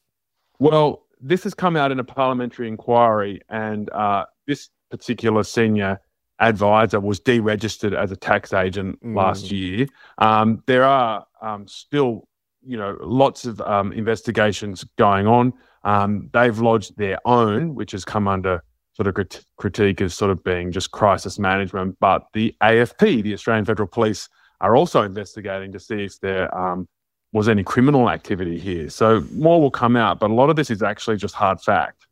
well, 0.59 1.05
this 1.21 1.45
has 1.45 1.53
come 1.53 1.77
out 1.77 1.89
in 1.93 1.97
a 1.97 2.03
parliamentary 2.03 2.67
inquiry, 2.67 3.39
and 3.47 3.89
uh, 3.91 4.25
this 4.45 4.67
particular 4.91 5.41
senior 5.45 6.01
advisor 6.39 6.99
was 6.99 7.19
deregistered 7.19 7.95
as 7.95 8.11
a 8.11 8.15
tax 8.15 8.53
agent 8.53 8.99
last 9.03 9.51
year. 9.51 9.87
Um, 10.17 10.63
there 10.67 10.83
are 10.83 11.25
um, 11.41 11.67
still, 11.67 12.27
you 12.65 12.77
know, 12.77 12.97
lots 13.01 13.45
of 13.45 13.59
um, 13.61 13.91
investigations 13.91 14.83
going 14.97 15.27
on. 15.27 15.53
Um, 15.83 16.29
they've 16.33 16.57
lodged 16.57 16.97
their 16.97 17.19
own, 17.25 17.75
which 17.75 17.91
has 17.91 18.05
come 18.05 18.27
under 18.27 18.63
sort 18.93 19.07
of 19.07 19.13
crit- 19.13 19.45
critique 19.57 20.01
as 20.01 20.13
sort 20.13 20.31
of 20.31 20.43
being 20.43 20.71
just 20.71 20.91
crisis 20.91 21.39
management. 21.39 21.97
But 21.99 22.25
the 22.33 22.55
AFP, 22.61 23.23
the 23.23 23.33
Australian 23.33 23.65
Federal 23.65 23.87
Police, 23.87 24.27
are 24.59 24.75
also 24.75 25.03
investigating 25.03 25.71
to 25.71 25.79
see 25.79 26.03
if 26.03 26.19
there 26.19 26.55
um, 26.57 26.87
was 27.31 27.47
any 27.47 27.63
criminal 27.63 28.09
activity 28.09 28.59
here. 28.59 28.89
So 28.89 29.23
more 29.33 29.61
will 29.61 29.71
come 29.71 29.95
out, 29.95 30.19
but 30.19 30.31
a 30.31 30.33
lot 30.33 30.49
of 30.49 30.55
this 30.55 30.69
is 30.69 30.81
actually 30.81 31.17
just 31.17 31.35
hard 31.35 31.61
fact. 31.61 32.07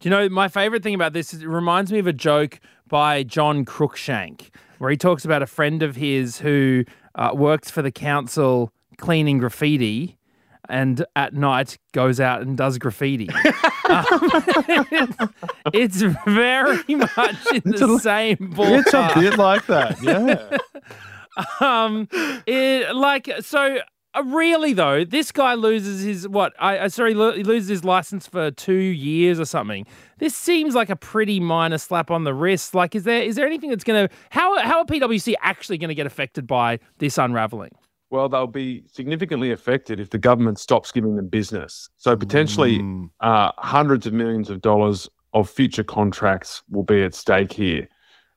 Do 0.00 0.08
you 0.08 0.10
know 0.10 0.28
my 0.28 0.48
favorite 0.48 0.82
thing 0.82 0.94
about 0.94 1.12
this 1.12 1.34
is 1.34 1.42
it 1.42 1.48
reminds 1.48 1.92
me 1.92 1.98
of 1.98 2.06
a 2.06 2.12
joke 2.12 2.58
by 2.90 3.22
John 3.22 3.64
Cruikshank, 3.64 4.50
where 4.78 4.90
he 4.90 4.96
talks 4.98 5.24
about 5.24 5.42
a 5.42 5.46
friend 5.46 5.82
of 5.82 5.96
his 5.96 6.38
who 6.38 6.84
uh, 7.14 7.30
works 7.34 7.70
for 7.70 7.80
the 7.80 7.90
council 7.90 8.72
cleaning 8.98 9.38
graffiti. 9.38 10.18
And 10.68 11.04
at 11.16 11.34
night 11.34 11.78
goes 11.92 12.20
out 12.20 12.42
and 12.42 12.56
does 12.56 12.78
graffiti. 12.78 13.28
Um, 13.90 14.04
it's 15.72 16.00
very 16.00 16.94
much 16.94 17.46
in 17.52 17.72
the 17.72 17.98
same 18.00 18.36
ballpark. 18.36 19.14
bit 19.14 19.36
like 19.36 19.66
that, 19.66 20.00
yeah. 20.00 20.58
um 21.60 22.06
it, 22.46 22.94
like 22.94 23.28
so 23.40 23.78
uh, 24.14 24.22
really 24.24 24.72
though 24.72 25.04
this 25.04 25.30
guy 25.32 25.54
loses 25.54 26.02
his 26.02 26.26
what 26.28 26.52
i 26.58 26.78
uh, 26.78 26.88
sorry 26.88 27.14
lo- 27.14 27.32
he 27.32 27.44
loses 27.44 27.68
his 27.68 27.84
license 27.84 28.26
for 28.26 28.50
two 28.50 28.72
years 28.74 29.38
or 29.38 29.44
something 29.44 29.86
this 30.18 30.34
seems 30.34 30.74
like 30.74 30.90
a 30.90 30.96
pretty 30.96 31.38
minor 31.40 31.78
slap 31.78 32.10
on 32.10 32.24
the 32.24 32.34
wrist 32.34 32.74
like 32.74 32.94
is 32.94 33.04
there 33.04 33.22
is 33.22 33.36
there 33.36 33.46
anything 33.46 33.70
that's 33.70 33.84
gonna 33.84 34.08
how 34.30 34.58
how 34.60 34.78
are 34.78 34.84
pwc 34.84 35.34
actually 35.40 35.78
gonna 35.78 35.94
get 35.94 36.06
affected 36.06 36.46
by 36.46 36.78
this 36.98 37.18
unraveling 37.18 37.70
Well, 38.10 38.28
they'll 38.28 38.48
be 38.48 38.82
significantly 38.90 39.52
affected 39.52 40.00
if 40.00 40.10
the 40.10 40.18
government 40.18 40.58
stops 40.58 40.90
giving 40.90 41.14
them 41.14 41.28
business. 41.28 41.88
So 41.96 42.16
potentially, 42.16 42.80
uh, 43.20 43.52
hundreds 43.58 44.04
of 44.04 44.12
millions 44.12 44.50
of 44.50 44.60
dollars 44.60 45.08
of 45.32 45.48
future 45.48 45.84
contracts 45.84 46.60
will 46.70 46.82
be 46.82 47.04
at 47.04 47.14
stake 47.14 47.52
here. 47.52 47.86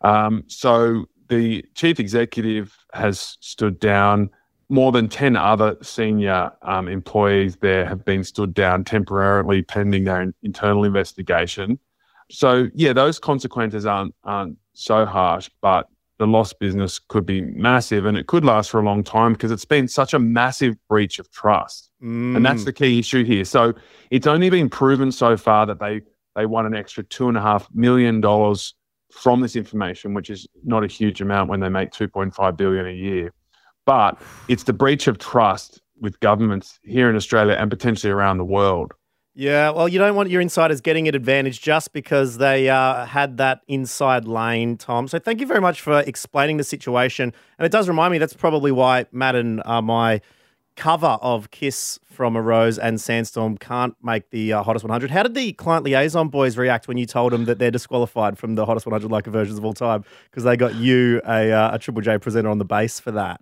Um, 0.01 0.43
so 0.45 1.05
the 1.29 1.65
chief 1.73 1.99
executive 1.99 2.77
has 2.93 3.37
stood 3.41 3.79
down. 3.79 4.29
More 4.73 4.91
than 4.91 5.07
10 5.07 5.35
other 5.35 5.77
senior 5.81 6.51
um, 6.63 6.87
employees 6.87 7.57
there 7.57 7.85
have 7.85 8.03
been 8.03 8.23
stood 8.23 8.53
down 8.53 8.83
temporarily 8.83 9.61
pending 9.61 10.05
their 10.05 10.21
in- 10.21 10.33
internal 10.41 10.83
investigation. 10.83 11.77
So, 12.31 12.69
yeah, 12.73 12.93
those 12.93 13.19
consequences 13.19 13.85
aren't, 13.85 14.15
aren't 14.23 14.57
so 14.73 15.05
harsh, 15.05 15.49
but 15.61 15.87
the 16.17 16.25
lost 16.25 16.59
business 16.59 16.99
could 16.99 17.25
be 17.25 17.41
massive 17.41 18.05
and 18.05 18.17
it 18.17 18.27
could 18.27 18.45
last 18.45 18.71
for 18.71 18.79
a 18.79 18.83
long 18.83 19.03
time 19.03 19.33
because 19.33 19.51
it's 19.51 19.65
been 19.65 19.87
such 19.87 20.13
a 20.13 20.19
massive 20.19 20.75
breach 20.87 21.19
of 21.19 21.29
trust. 21.31 21.91
And 22.35 22.45
that's 22.45 22.63
the 22.65 22.73
key 22.73 22.99
issue 22.99 23.23
here. 23.23 23.45
So 23.45 23.73
it's 24.09 24.25
only 24.25 24.49
been 24.49 24.69
proven 24.69 25.11
so 25.11 25.37
far 25.37 25.65
that 25.65 25.79
they 25.79 26.01
they 26.35 26.45
won 26.47 26.65
an 26.65 26.75
extra 26.75 27.03
two 27.03 27.27
and 27.27 27.37
a 27.37 27.41
half 27.41 27.67
million 27.73 28.21
dollars 28.21 28.73
from 29.11 29.41
this 29.41 29.55
information, 29.55 30.13
which 30.13 30.29
is 30.29 30.47
not 30.63 30.83
a 30.83 30.87
huge 30.87 31.21
amount 31.21 31.49
when 31.49 31.59
they 31.59 31.69
make 31.69 31.91
2.5 31.91 32.57
billion 32.57 32.87
a 32.87 32.91
year. 32.91 33.31
But 33.85 34.21
it's 34.47 34.63
the 34.63 34.73
breach 34.73 35.07
of 35.07 35.17
trust 35.17 35.81
with 35.99 36.19
governments 36.19 36.79
here 36.83 37.09
in 37.09 37.15
Australia 37.15 37.55
and 37.55 37.69
potentially 37.69 38.11
around 38.11 38.37
the 38.37 38.45
world. 38.45 38.93
Yeah, 39.35 39.71
well, 39.71 39.89
you 39.89 39.97
don't 39.97 40.15
want 40.15 40.29
your 40.29 40.41
insiders 40.41 40.79
getting 40.79 41.07
an 41.07 41.15
advantage 41.15 41.59
just 41.59 41.91
because 41.91 42.37
they 42.37 42.69
uh, 42.69 43.05
had 43.05 43.37
that 43.37 43.61
inside 43.67 44.27
lane, 44.27 44.77
Tom. 44.77 45.07
So 45.07 45.17
thank 45.17 45.41
you 45.41 45.47
very 45.47 45.61
much 45.61 45.81
for 45.81 46.01
explaining 46.01 46.57
the 46.57 46.63
situation. 46.63 47.33
And 47.57 47.65
it 47.65 47.71
does 47.71 47.87
remind 47.87 48.11
me 48.11 48.19
that's 48.19 48.35
probably 48.35 48.71
why 48.71 49.07
Matt 49.11 49.33
and 49.33 49.65
uh, 49.65 49.81
my 49.81 50.21
cover 50.75 51.17
of 51.21 51.49
Kiss 51.49 51.99
from 52.03 52.35
a 52.35 52.41
Rose 52.43 52.77
and 52.77 53.01
Sandstorm 53.01 53.57
can't 53.57 53.95
make 54.03 54.29
the 54.29 54.53
uh, 54.53 54.61
Hottest 54.61 54.83
100. 54.83 55.09
How 55.09 55.23
did 55.23 55.33
the 55.33 55.53
client 55.53 55.83
liaison 55.83 56.29
boys 56.29 56.55
react 56.55 56.87
when 56.87 56.97
you 56.97 57.07
told 57.07 57.33
them 57.33 57.45
that 57.45 57.57
they're 57.57 57.71
disqualified 57.71 58.37
from 58.37 58.53
the 58.53 58.67
Hottest 58.67 58.85
100 58.85 59.11
like 59.11 59.25
versions 59.25 59.57
of 59.57 59.65
all 59.65 59.73
time 59.73 60.03
because 60.29 60.43
they 60.43 60.55
got 60.55 60.75
you 60.75 61.21
a, 61.25 61.51
uh, 61.51 61.75
a 61.75 61.79
Triple 61.79 62.01
J 62.03 62.19
presenter 62.19 62.49
on 62.49 62.59
the 62.59 62.65
bass 62.65 62.99
for 62.99 63.11
that? 63.11 63.41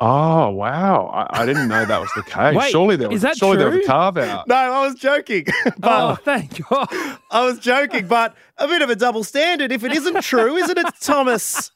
Oh 0.00 0.50
wow! 0.50 1.06
I, 1.08 1.42
I 1.42 1.46
didn't 1.46 1.66
know 1.68 1.84
that 1.84 2.00
was 2.00 2.10
the 2.14 2.22
case. 2.22 2.54
Wait, 2.56 2.70
surely 2.70 2.94
there 2.96 3.08
was 3.08 3.16
is 3.16 3.22
that 3.22 3.36
surely 3.36 3.56
there 3.56 3.66
was 3.66 3.76
true? 3.78 3.84
a 3.84 3.86
carve 3.86 4.16
out. 4.18 4.46
No, 4.46 4.54
I 4.54 4.86
was 4.86 4.94
joking. 4.94 5.44
but 5.78 5.78
oh 6.10 6.14
thank 6.24 6.68
god 6.68 6.88
I 7.30 7.44
was 7.44 7.58
joking, 7.58 8.06
but 8.06 8.36
a 8.58 8.68
bit 8.68 8.80
of 8.82 8.90
a 8.90 8.96
double 8.96 9.24
standard 9.24 9.72
if 9.72 9.82
it 9.82 9.92
isn't 9.92 10.22
true, 10.22 10.56
isn't 10.56 10.78
it, 10.78 10.86
Thomas? 11.00 11.72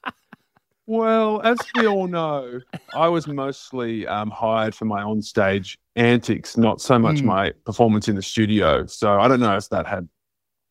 Well, 0.86 1.40
as 1.42 1.58
we 1.76 1.86
all 1.86 2.06
know, 2.08 2.60
I 2.94 3.08
was 3.08 3.26
mostly 3.28 4.06
um, 4.06 4.30
hired 4.30 4.74
for 4.74 4.84
my 4.84 5.02
onstage 5.02 5.76
antics, 5.96 6.56
not 6.56 6.80
so 6.80 6.98
much 6.98 7.20
Hmm. 7.20 7.26
my 7.26 7.52
performance 7.64 8.08
in 8.08 8.16
the 8.16 8.22
studio. 8.22 8.84
So 8.86 9.18
I 9.20 9.28
don't 9.28 9.40
know 9.40 9.56
if 9.56 9.68
that 9.70 9.86
had 9.86 10.08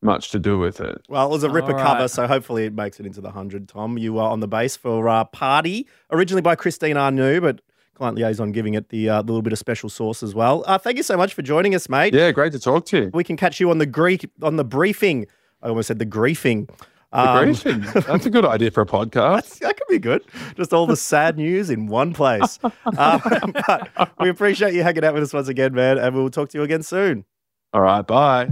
much 0.02 0.30
to 0.30 0.38
do 0.38 0.58
with 0.58 0.80
it. 0.80 1.00
Well, 1.08 1.26
it 1.26 1.30
was 1.30 1.44
a 1.44 1.50
ripper 1.50 1.76
All 1.76 1.82
cover, 1.82 2.08
so 2.08 2.26
hopefully 2.26 2.64
it 2.64 2.74
makes 2.74 2.98
it 3.00 3.06
into 3.06 3.20
the 3.20 3.28
100, 3.28 3.68
Tom. 3.68 3.98
You 3.98 4.14
were 4.14 4.22
on 4.22 4.40
the 4.40 4.48
bass 4.48 4.76
for 4.76 5.08
uh, 5.08 5.24
Party, 5.24 5.86
originally 6.10 6.42
by 6.42 6.56
Christine 6.56 6.96
Anu, 6.96 7.40
but 7.40 7.60
Client 7.94 8.16
Liaison 8.16 8.52
giving 8.52 8.74
it 8.74 8.88
the 8.88 9.08
uh, 9.08 9.22
little 9.22 9.42
bit 9.42 9.52
of 9.52 9.58
special 9.58 9.88
sauce 9.88 10.22
as 10.22 10.34
well. 10.34 10.64
Uh, 10.66 10.78
thank 10.78 10.96
you 10.96 11.02
so 11.02 11.16
much 11.16 11.34
for 11.34 11.42
joining 11.42 11.74
us, 11.74 11.88
mate. 11.88 12.14
Yeah, 12.14 12.30
great 12.32 12.52
to 12.52 12.58
talk 12.58 12.86
to 12.86 13.02
you. 13.02 13.10
We 13.12 13.24
can 13.24 13.36
catch 13.36 13.60
you 13.60 13.70
on 13.70 13.78
the 13.78 13.86
Greek 13.86 14.28
on 14.42 14.56
the 14.56 14.64
briefing. 14.64 15.26
I 15.62 15.68
almost 15.68 15.88
said 15.88 15.98
the 15.98 16.06
griefing. 16.06 16.68
The 17.12 17.30
Um, 17.30 17.44
briefing. 17.44 17.80
That's 18.06 18.26
a 18.26 18.30
good 18.30 18.46
idea 18.46 18.70
for 18.70 18.80
a 18.80 18.86
podcast. 18.86 19.58
that 19.60 19.76
could 19.76 19.88
be 19.88 19.98
good. 19.98 20.22
Just 20.56 20.72
all 20.72 20.86
the 20.86 20.96
sad 20.96 21.36
news 21.36 21.68
in 21.70 21.86
one 21.86 22.14
place. 22.14 22.58
Um, 22.62 22.72
but 23.66 24.10
we 24.18 24.30
appreciate 24.30 24.72
you 24.74 24.82
hanging 24.82 25.04
out 25.04 25.12
with 25.14 25.22
us 25.22 25.32
once 25.34 25.48
again, 25.48 25.74
man, 25.74 25.98
and 25.98 26.14
we'll 26.14 26.30
talk 26.30 26.48
to 26.48 26.58
you 26.58 26.64
again 26.64 26.82
soon. 26.82 27.24
All 27.74 27.82
right, 27.82 28.06
bye. 28.06 28.50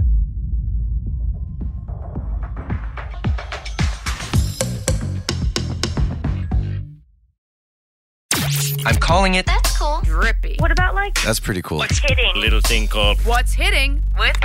I'm 8.85 8.95
calling 8.95 9.35
it. 9.35 9.45
That's 9.45 9.77
cool. 9.77 9.99
Drippy. 10.03 10.55
What 10.59 10.71
about 10.71 10.95
like 10.95 11.13
That's 11.23 11.39
pretty 11.39 11.61
cool. 11.61 11.79
What's 11.79 11.99
hitting 11.99 12.31
Little 12.35 12.61
thing 12.61 12.87
called 12.87 13.19
What's 13.25 13.53
hitting 13.53 14.03
with 14.17 14.35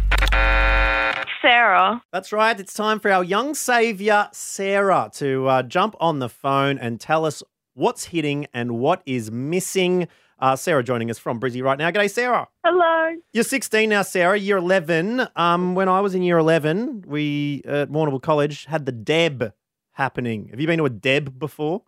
Sarah? 1.40 2.02
That's 2.12 2.32
right. 2.32 2.58
It's 2.58 2.74
time 2.74 3.00
for 3.00 3.10
our 3.10 3.24
young 3.24 3.54
savior, 3.54 4.28
Sarah, 4.32 5.10
to 5.14 5.46
uh, 5.46 5.62
jump 5.62 5.96
on 6.00 6.18
the 6.18 6.28
phone 6.28 6.78
and 6.78 7.00
tell 7.00 7.24
us 7.24 7.42
what's 7.74 8.04
hitting 8.06 8.46
and 8.52 8.78
what 8.78 9.02
is 9.06 9.30
missing. 9.30 10.08
Uh, 10.38 10.54
Sarah 10.54 10.84
joining 10.84 11.10
us 11.10 11.18
from 11.18 11.40
Brizzy 11.40 11.62
right 11.62 11.78
now. 11.78 11.90
G'day, 11.90 12.10
Sarah. 12.10 12.48
Hello. 12.62 13.16
You're 13.32 13.44
16 13.44 13.88
now, 13.88 14.02
Sarah. 14.02 14.38
Year 14.38 14.58
11. 14.58 15.28
Um, 15.34 15.74
when 15.74 15.88
I 15.88 16.00
was 16.00 16.14
in 16.14 16.22
year 16.22 16.36
11, 16.38 17.04
we 17.06 17.62
at 17.64 17.88
Warrnambool 17.88 18.20
College 18.20 18.66
had 18.66 18.84
the 18.84 18.92
Deb 18.92 19.54
happening. 19.92 20.48
Have 20.50 20.60
you 20.60 20.66
been 20.66 20.78
to 20.78 20.84
a 20.84 20.90
Deb 20.90 21.38
before? 21.38 21.82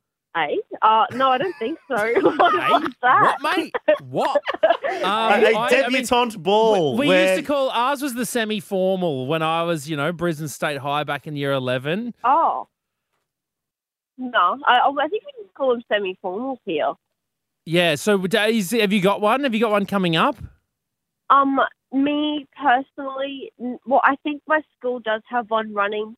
Hey, 0.46 0.58
uh, 0.82 1.06
no, 1.14 1.30
I 1.30 1.38
don't 1.38 1.54
think 1.58 1.78
so. 1.88 1.96
what 2.20 2.52
Hey, 2.52 2.68
was 2.70 2.92
that? 3.02 3.38
what, 3.40 3.56
mate? 3.56 3.74
What? 4.08 4.42
Um, 4.88 5.04
a 5.04 5.04
I- 5.04 5.38
I 5.84 5.88
mean, 5.88 6.02
debutante 6.02 6.38
ball. 6.42 6.96
we 6.96 7.08
where- 7.08 7.34
used 7.34 7.40
to 7.40 7.46
call 7.46 7.70
ours 7.70 8.02
was 8.02 8.14
the 8.14 8.24
semi-formal 8.26 9.26
when 9.26 9.42
I 9.42 9.62
was, 9.62 9.88
you 9.88 9.96
know, 9.96 10.12
Brisbane 10.12 10.48
State 10.48 10.78
High 10.78 11.04
back 11.04 11.26
in 11.26 11.36
year 11.36 11.52
eleven. 11.52 12.14
Oh, 12.24 12.68
no, 14.16 14.58
I, 14.66 14.78
I 14.80 15.08
think 15.08 15.22
we 15.24 15.44
just 15.44 15.54
call 15.54 15.70
them 15.70 15.82
semi-formals 15.90 16.58
here. 16.64 16.94
Yeah. 17.66 17.94
So, 17.96 18.18
Days, 18.26 18.70
have 18.72 18.92
you 18.92 19.00
got 19.00 19.20
one? 19.20 19.44
Have 19.44 19.54
you 19.54 19.60
got 19.60 19.70
one 19.70 19.86
coming 19.86 20.16
up? 20.16 20.36
Um, 21.30 21.60
me 21.92 22.46
personally, 22.60 23.52
well, 23.86 24.00
I 24.02 24.16
think 24.22 24.42
my 24.48 24.62
school 24.76 25.00
does 25.00 25.22
have 25.28 25.50
one 25.50 25.72
running, 25.74 26.16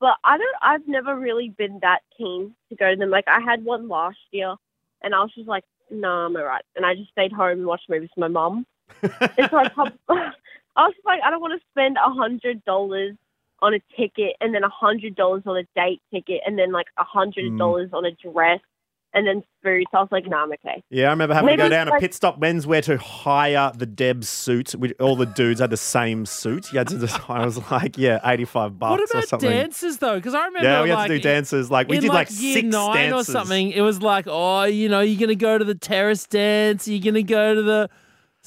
but 0.00 0.16
I 0.24 0.38
don't. 0.38 0.56
I've 0.62 0.88
never 0.88 1.16
really 1.16 1.50
been 1.50 1.78
that 1.82 2.00
keen 2.16 2.54
to 2.70 2.76
go 2.76 2.90
to 2.90 2.96
them. 2.96 3.10
Like 3.10 3.28
I 3.28 3.40
had 3.40 3.64
one 3.64 3.88
last 3.88 4.18
year, 4.32 4.56
and 5.02 5.14
I 5.14 5.20
was 5.20 5.32
just 5.34 5.46
like, 5.46 5.64
"Nah, 5.90 6.26
I'm 6.26 6.36
alright," 6.36 6.64
and 6.74 6.86
I 6.86 6.94
just 6.94 7.10
stayed 7.10 7.32
home 7.32 7.58
and 7.58 7.66
watched 7.66 7.88
movies 7.88 8.08
with 8.16 8.22
my 8.22 8.28
mum. 8.28 8.66
it's 9.02 9.52
like 9.52 9.72
I 9.78 10.86
was 10.86 10.94
just 10.94 11.06
like, 11.06 11.20
I 11.24 11.30
don't 11.30 11.42
want 11.42 11.60
to 11.60 11.66
spend 11.70 11.96
a 11.96 12.10
hundred 12.10 12.64
dollars 12.64 13.16
on 13.60 13.74
a 13.74 13.80
ticket, 13.96 14.36
and 14.40 14.54
then 14.54 14.64
a 14.64 14.70
hundred 14.70 15.14
dollars 15.14 15.42
on 15.44 15.58
a 15.58 15.64
date 15.76 16.00
ticket, 16.12 16.40
and 16.46 16.58
then 16.58 16.72
like 16.72 16.86
a 16.98 17.04
hundred 17.04 17.44
mm. 17.52 17.58
dollars 17.58 17.90
on 17.92 18.06
a 18.06 18.12
dress, 18.12 18.60
and 19.12 19.26
then 19.26 19.42
food. 19.62 19.84
So 19.90 19.98
I 19.98 20.00
was 20.02 20.08
like, 20.12 20.26
"Nah, 20.28 20.44
I'm 20.44 20.52
okay." 20.52 20.82
Yeah, 20.90 21.08
I 21.08 21.10
remember 21.10 21.34
having 21.34 21.50
to 21.50 21.56
go 21.56 21.68
down 21.68 21.86
to 21.86 21.92
like- 21.92 22.00
Pit 22.00 22.14
Stop 22.14 22.40
Menswear 22.40 22.82
to 22.84 22.96
hire 22.98 23.72
the 23.76 23.86
Deb 23.86 24.24
suit. 24.24 24.72
Which 24.72 24.92
all 25.00 25.16
the 25.16 25.26
dudes 25.26 25.60
had 25.60 25.70
the 25.70 25.76
same 25.76 26.26
suit. 26.26 26.72
You 26.72 26.78
had 26.78 26.88
to 26.88 26.98
just, 26.98 27.28
I 27.30 27.44
was 27.44 27.58
like, 27.70 27.98
yeah, 27.98 28.20
85 28.24 28.78
bucks 28.78 28.90
What 28.90 29.00
or 29.00 29.04
about 29.18 29.28
something. 29.28 29.50
dances 29.50 29.98
though? 29.98 30.16
Because 30.16 30.34
I 30.34 30.46
remember, 30.46 30.68
Yeah, 30.68 30.82
we 30.82 30.90
had 30.90 30.94
like, 30.96 31.08
to 31.08 31.16
do 31.18 31.22
dances. 31.22 31.70
Like, 31.70 31.88
we 31.88 31.96
in 31.96 32.02
did 32.02 32.08
like, 32.10 32.28
year 32.30 32.54
six 32.54 32.68
nine 32.68 33.10
dances. 33.10 33.28
or 33.28 33.32
something. 33.32 33.70
It 33.70 33.80
was 33.82 34.00
like, 34.02 34.26
oh, 34.28 34.64
you 34.64 34.88
know, 34.88 35.00
you're 35.00 35.18
gonna 35.20 35.34
go 35.34 35.58
to 35.58 35.64
the 35.64 35.74
terrace 35.74 36.26
dance. 36.26 36.86
You're 36.88 37.00
gonna 37.02 37.22
go 37.22 37.54
to 37.54 37.62
the. 37.62 37.90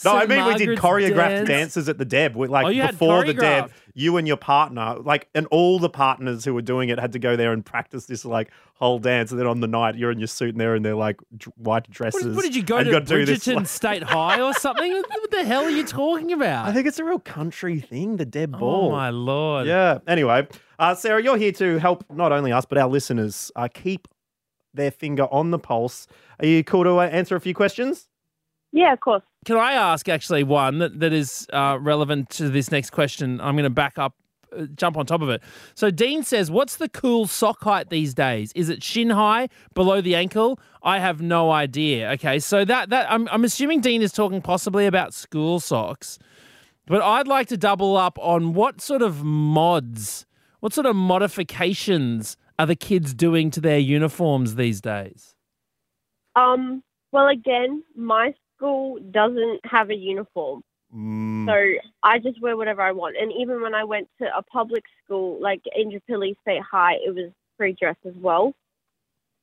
No, 0.04 0.16
I 0.16 0.20
St. 0.26 0.30
mean 0.30 0.46
we 0.46 0.56
did 0.56 0.80
choreographed 0.80 1.16
dance. 1.46 1.48
dances 1.48 1.88
at 1.90 2.00
the 2.00 2.06
Deb. 2.06 2.36
With 2.36 2.50
like 2.50 2.66
Oh, 2.66 2.70
you 2.70 2.82
had 2.82 2.92
before 2.92 3.24
the 3.24 3.34
Deb, 3.36 3.72
you 3.94 4.18
and 4.18 4.28
your 4.28 4.38
partner, 4.38 4.96
like, 5.00 5.30
and 5.36 5.46
all 5.52 5.78
the 5.78 5.90
partners 5.90 6.44
who 6.44 6.54
were 6.56 6.64
doing 6.64 6.90
it 6.90 7.00
had 7.00 7.12
to 7.12 7.20
go 7.20 7.36
there 7.36 7.54
and 7.54 7.64
practice 7.64 8.08
this 8.08 8.26
like 8.26 8.50
whole 8.74 8.98
dance. 8.98 9.30
And 9.30 9.40
then 9.40 9.46
on 9.46 9.60
the 9.60 9.68
night, 9.68 9.96
you're 9.96 10.10
in 10.12 10.18
your 10.18 10.28
suit 10.28 10.50
and 10.50 10.60
there, 10.60 10.74
and 10.74 10.84
they're 10.84 10.96
like 10.96 11.20
d- 11.38 11.46
white 11.58 11.84
What, 11.84 11.90
dresses. 11.92 12.36
what 12.36 12.42
did 12.42 12.56
you 12.56 12.64
go 12.64 12.78
and 12.78 12.86
to 12.88 12.92
gotta 12.92 13.06
do 13.06 13.24
this, 13.24 13.46
like- 13.46 13.68
State 13.68 14.02
High 14.02 14.42
or 14.42 14.54
something? 14.56 14.92
what 15.08 15.30
the 15.32 15.44
hell 15.44 15.64
are 15.64 15.70
you 15.70 15.86
talking 15.86 16.32
about? 16.34 16.66
I 16.68 16.74
think 16.74 16.88
it's 16.88 16.98
a 16.98 17.06
real 17.06 17.20
country 17.20 17.80
thing, 17.80 18.18
the 18.18 18.26
Deb 18.26 18.58
ball. 18.58 18.88
oh 18.88 18.92
my 18.92 19.12
lord! 19.12 19.68
Yeah. 19.68 20.00
Anyway, 20.08 20.48
uh, 20.80 20.96
Sarah, 20.96 21.22
you're 21.24 21.38
here 21.38 21.52
to 21.52 21.78
help 21.78 22.04
not 22.12 22.32
only 22.32 22.52
us 22.52 22.66
but 22.66 22.80
our 22.80 22.90
listeners 22.90 23.52
uh, 23.56 23.68
keep 23.72 24.08
their 24.74 24.90
finger 24.90 25.26
on 25.26 25.52
the 25.52 25.60
pulse. 25.60 26.08
Are 26.40 26.48
you 26.48 26.64
cool 26.64 26.84
to 26.84 27.00
uh, 27.00 27.04
answer 27.06 27.36
a 27.36 27.40
few 27.40 27.54
questions? 27.54 28.10
Yeah, 28.72 28.92
of 28.92 29.00
course. 29.00 29.22
Can 29.46 29.58
I 29.58 29.74
ask 29.74 30.10
actually 30.10 30.44
one 30.44 30.80
that, 30.80 31.00
that 31.00 31.14
is 31.14 31.48
uh, 31.54 31.78
relevant 31.80 32.30
to 32.32 32.50
this 32.50 32.72
next 32.72 32.92
question? 32.92 33.40
I'm 33.42 33.56
going 33.56 33.64
to 33.64 33.70
back 33.70 33.98
up, 33.98 34.16
uh, 34.58 34.66
jump 34.76 34.98
on 34.98 35.06
top 35.06 35.22
of 35.22 35.30
it. 35.30 35.42
So 35.76 35.90
Dean 35.90 36.24
says, 36.24 36.50
"What's 36.50 36.78
the 36.78 36.90
cool 36.90 37.28
sock 37.28 37.64
height 37.64 37.90
these 37.90 38.14
days? 38.14 38.52
Is 38.54 38.70
it 38.70 38.84
shin 38.84 39.10
high, 39.10 39.50
below 39.74 40.02
the 40.02 40.16
ankle? 40.16 40.60
I 40.82 41.00
have 41.00 41.22
no 41.22 41.52
idea." 41.52 42.12
Okay, 42.12 42.40
so 42.40 42.66
that 42.66 42.90
that 42.90 43.12
I'm, 43.12 43.28
I'm 43.30 43.44
assuming 43.44 43.82
Dean 43.82 44.02
is 44.02 44.12
talking 44.12 44.42
possibly 44.42 44.86
about 44.86 45.14
school 45.14 45.60
socks, 45.60 46.20
but 46.86 47.02
I'd 47.02 47.28
like 47.28 47.48
to 47.48 47.58
double 47.58 47.98
up 47.98 48.18
on 48.20 48.54
what 48.54 48.82
sort 48.82 49.02
of 49.02 49.24
mods, 49.24 50.26
what 50.60 50.74
sort 50.74 50.86
of 50.86 50.96
modifications 50.96 52.38
are 52.60 52.66
the 52.66 52.76
kids 52.76 53.14
doing 53.14 53.52
to 53.52 53.62
their 53.62 53.80
uniforms 53.80 54.56
these 54.56 54.80
days? 54.82 55.36
Um, 56.36 56.84
well, 57.12 57.28
again, 57.28 57.84
my 57.96 58.34
school 58.64 58.98
doesn't 59.12 59.60
have 59.66 59.90
a 59.90 59.96
uniform. 59.96 60.62
Mm, 60.96 61.46
So 61.46 61.82
I 62.04 62.20
just 62.20 62.42
wear 62.42 62.56
whatever 62.56 62.82
I 62.82 62.92
want. 62.92 63.16
And 63.20 63.32
even 63.32 63.62
when 63.62 63.76
I 63.76 63.84
went 63.84 64.08
to 64.22 64.28
a 64.36 64.42
public 64.42 64.84
school 65.04 65.40
like 65.42 65.62
Indooroopilly 65.78 66.36
State 66.42 66.62
High, 66.62 66.94
it 67.06 67.14
was 67.14 67.32
free 67.58 67.76
dress 67.80 67.96
as 68.06 68.14
well. 68.16 68.54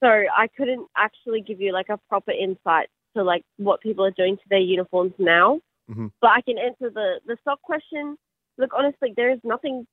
So 0.03 0.09
I 0.09 0.47
couldn't 0.57 0.87
actually 0.97 1.43
give 1.43 1.61
you 1.61 1.73
like 1.73 1.89
a 1.91 1.99
proper 2.09 2.31
insight 2.31 2.89
to 3.17 3.23
like 3.23 3.45
what 3.59 3.81
people 3.81 4.05
are 4.05 4.13
doing 4.13 4.37
to 4.37 4.43
their 4.49 4.61
uniforms 4.61 5.13
now. 5.19 5.61
Mhm. 5.91 6.13
But 6.21 6.31
I 6.31 6.41
can 6.41 6.57
answer 6.59 6.89
the 6.91 7.21
the 7.27 7.37
sock 7.45 7.61
question. 7.63 8.17
Look, 8.57 8.73
honestly, 8.73 9.13
there 9.15 9.31
is 9.31 9.41
nothing 9.43 9.87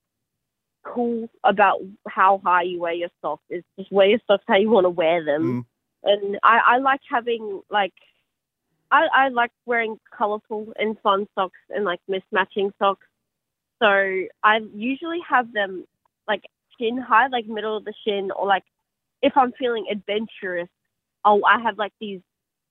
cool 0.83 1.27
about 1.43 1.79
how 2.07 2.39
high 2.45 2.61
you 2.61 2.79
wear 2.79 2.93
your 2.93 3.09
socks. 3.21 3.43
It's 3.49 3.67
just 3.77 3.91
wear 3.91 4.07
your 4.07 4.19
socks 4.27 4.45
how 4.47 4.55
you 4.57 4.69
want 4.69 4.85
to 4.85 4.89
wear 4.89 5.25
them. 5.25 5.43
Mm. 5.43 5.65
And 6.03 6.39
I, 6.43 6.59
I 6.73 6.77
like 6.77 7.01
having 7.09 7.61
like 7.69 7.93
I, 8.91 9.07
I 9.13 9.27
like 9.29 9.51
wearing 9.65 9.99
colourful 10.17 10.73
and 10.77 10.97
fun 11.01 11.27
socks 11.35 11.59
and 11.69 11.83
like 11.83 11.99
mismatching 12.09 12.71
socks. 12.79 13.05
So 13.81 13.87
I 14.43 14.59
usually 14.73 15.19
have 15.29 15.51
them 15.53 15.85
like 16.27 16.43
shin 16.79 16.97
high, 16.97 17.27
like 17.27 17.47
middle 17.47 17.77
of 17.77 17.85
the 17.85 17.93
shin, 18.05 18.29
or 18.31 18.47
like 18.47 18.63
if 19.21 19.33
I'm 19.35 19.51
feeling 19.53 19.85
adventurous, 19.91 20.69
oh, 21.25 21.41
I 21.43 21.61
have 21.61 21.77
like 21.77 21.93
these 21.99 22.21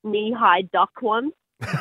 knee 0.04 0.34
high 0.36 0.62
duck 0.62 0.90
ones. 1.02 1.32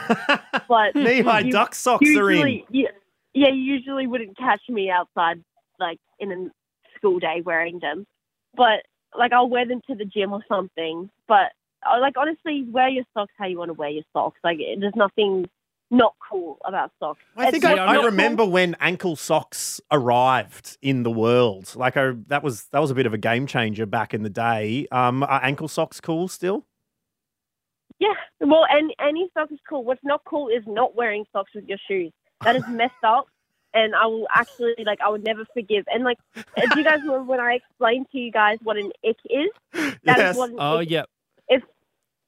But 0.68 0.96
Knee 0.96 1.22
high 1.22 1.44
duck 1.44 1.76
socks 1.76 2.08
are 2.16 2.32
in. 2.32 2.38
usually, 2.38 2.66
yeah, 2.72 3.50
you 3.52 3.76
usually 3.76 4.08
wouldn't 4.08 4.38
catch 4.38 4.62
me 4.70 4.90
outside 4.90 5.44
like 5.80 6.00
in 6.20 6.32
a 6.32 6.50
school 6.98 7.20
day 7.20 7.42
wearing 7.46 7.80
them. 7.80 8.08
But 8.56 8.84
like 9.18 9.32
I'll 9.32 9.50
wear 9.50 9.68
them 9.68 9.82
to 9.88 9.96
the 9.96 10.06
gym 10.06 10.34
or 10.34 10.42
something. 10.48 11.10
But 11.28 11.52
like 12.00 12.16
honestly, 12.18 12.66
wear 12.70 12.90
your 12.90 13.06
socks 13.14 13.34
how 13.38 13.46
you 13.48 13.58
want 13.58 13.70
to 13.70 13.74
wear 13.74 13.90
your 13.90 14.04
socks. 14.14 14.40
Like 14.44 14.58
there's 14.80 14.96
nothing 14.96 15.46
not 15.92 16.16
cool 16.30 16.58
about 16.66 16.92
socks. 17.00 17.22
I 17.38 17.48
think 17.48 17.64
It's 17.64 17.66
I, 17.66 17.76
not 17.76 17.90
I 17.90 17.96
cool. 17.96 18.06
remember 18.06 18.46
when 18.46 18.76
ankle 18.80 19.16
socks 19.16 19.82
arrived 19.92 20.78
in 20.82 21.04
the 21.04 21.12
world. 21.12 21.76
Like 21.76 21.98
I, 21.98 22.12
that 22.28 22.44
was 22.44 22.66
that 22.72 22.80
was 22.80 22.92
a 22.92 22.96
bit 22.96 23.06
of 23.06 23.14
a 23.14 23.18
game 23.18 23.48
changer 23.48 23.86
back 23.86 24.14
in 24.14 24.24
the 24.24 24.30
day. 24.30 24.88
Um, 24.92 25.24
are 25.24 25.44
ankle 25.44 25.68
socks 25.68 26.02
cool 26.02 26.28
still? 26.28 26.66
Yeah, 28.00 28.14
well, 28.42 28.66
and 28.70 28.94
any 29.00 29.30
sock 29.34 29.52
is 29.52 29.60
cool. 29.70 29.84
What's 29.86 30.04
not 30.04 30.22
cool 30.26 30.50
is 30.50 30.64
not 30.68 30.96
wearing 30.96 31.26
socks 31.32 31.52
with 31.56 31.66
your 31.68 31.78
shoes. 31.90 32.12
That 32.44 32.56
is 32.56 32.64
messed 32.68 32.94
up. 33.06 33.28
And 33.74 33.94
I 33.96 34.06
will 34.08 34.28
actually 34.34 34.74
like 34.86 35.00
I 35.06 35.10
would 35.10 35.24
never 35.24 35.46
forgive. 35.54 35.86
And 35.88 36.04
like, 36.04 36.18
do 36.36 36.80
you 36.80 36.84
guys 36.86 37.00
remember 37.06 37.24
when 37.24 37.40
I 37.42 37.54
explained 37.56 38.08
to 38.14 38.18
you 38.18 38.32
guys 38.32 38.58
what 38.64 38.78
an 38.78 38.92
ick 39.08 39.18
is? 39.30 39.50
That 40.06 40.22
is 40.22 40.28
Yes. 40.28 40.36
what 40.36 40.52
an 40.52 40.60
Oh 40.60 40.80
ick 40.80 40.90
yeah. 40.90 41.06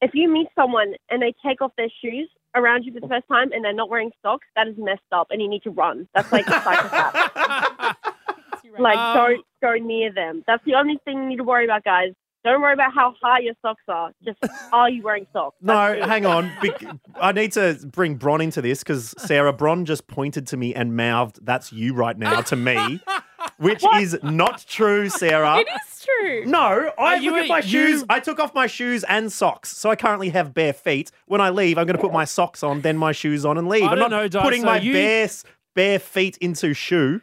If 0.02 0.08
if 0.08 0.16
you 0.16 0.32
meet 0.32 0.48
someone 0.56 0.94
and 1.10 1.22
they 1.22 1.34
take 1.46 1.62
off 1.62 1.72
their 1.78 1.90
shoes 2.02 2.30
around 2.56 2.84
you 2.84 2.94
for 2.94 3.00
the 3.00 3.08
first 3.08 3.28
time 3.28 3.52
and 3.52 3.64
they're 3.64 3.74
not 3.74 3.90
wearing 3.90 4.12
socks, 4.22 4.48
that 4.56 4.68
is 4.68 4.76
messed 4.78 5.02
up, 5.12 5.28
and 5.30 5.42
you 5.42 5.50
need 5.50 5.64
to 5.64 5.72
run. 5.72 6.08
That's 6.16 6.32
like 6.32 6.48
a 6.48 6.52
psychopath. 6.52 7.98
like 8.80 8.98
Um, 8.98 9.18
don't 9.18 9.46
go 9.62 9.74
near 9.86 10.14
them. 10.14 10.44
That's 10.48 10.64
the 10.66 10.76
only 10.76 10.98
thing 11.06 11.18
you 11.18 11.30
need 11.30 11.38
to 11.38 11.44
worry 11.44 11.66
about, 11.66 11.84
guys. 11.84 12.14
Don't 12.44 12.62
worry 12.62 12.74
about 12.74 12.94
how 12.94 13.14
high 13.22 13.40
your 13.40 13.56
socks 13.62 13.84
are. 13.90 14.12
Just 14.24 14.38
are 14.72 14.90
you 14.90 15.04
wearing 15.04 15.28
socks? 15.34 15.58
No, 15.62 15.92
it. 15.92 16.04
hang 16.04 16.26
on. 16.26 16.50
Bec- 16.62 16.84
I 17.20 17.34
need 17.34 17.52
to 17.54 17.78
bring 17.92 18.16
Bron 18.16 18.40
into 18.40 18.62
this 18.62 18.80
because 18.80 19.14
Sarah 19.18 19.52
Bron 19.52 19.84
just 19.84 20.08
pointed 20.08 20.48
to 20.48 20.58
me 20.58 20.74
and 20.74 20.96
mouthed, 20.96 21.40
"That's 21.46 21.74
you 21.74 21.94
right 21.94 22.18
now" 22.18 22.42
to 22.42 22.56
me, 22.56 23.02
which 23.58 23.84
is 24.00 24.18
not 24.24 24.66
true, 24.68 25.10
Sarah. 25.10 25.58
It 25.60 25.68
is 25.68 26.06
true. 26.06 26.46
No, 26.46 26.92
I 26.98 27.16
you- 27.16 27.32
look 27.32 27.42
at 27.42 27.48
my 27.48 27.58
you- 27.60 27.64
shoes. 27.88 28.04
I 28.10 28.20
took 28.20 28.40
off 28.40 28.54
my 28.54 28.68
shoes 28.68 29.04
and 29.06 29.32
socks, 29.32 29.76
so 29.76 29.90
I 29.90 29.96
currently 29.96 30.30
have 30.30 30.54
bare 30.54 30.74
feet. 30.74 31.12
When 31.26 31.42
I 31.42 31.50
leave, 31.50 31.78
I'm 31.78 31.86
going 31.86 31.96
to 31.98 32.02
put 32.02 32.14
my 32.14 32.26
socks 32.26 32.64
on, 32.64 32.82
then 32.82 32.98
my 32.98 33.12
shoes 33.12 33.46
on, 33.46 33.58
and 33.58 33.68
leave. 33.68 33.84
I 33.84 33.88
I'm 33.88 33.98
don't 33.98 34.10
not 34.12 34.18
know, 34.22 34.28
Di, 34.28 34.42
putting 34.42 34.62
so 34.62 34.68
my 34.68 34.80
you- 34.80 34.94
bare 34.94 35.30
bare 35.76 36.00
feet 36.00 36.38
into 36.38 36.74
shoe. 36.74 37.22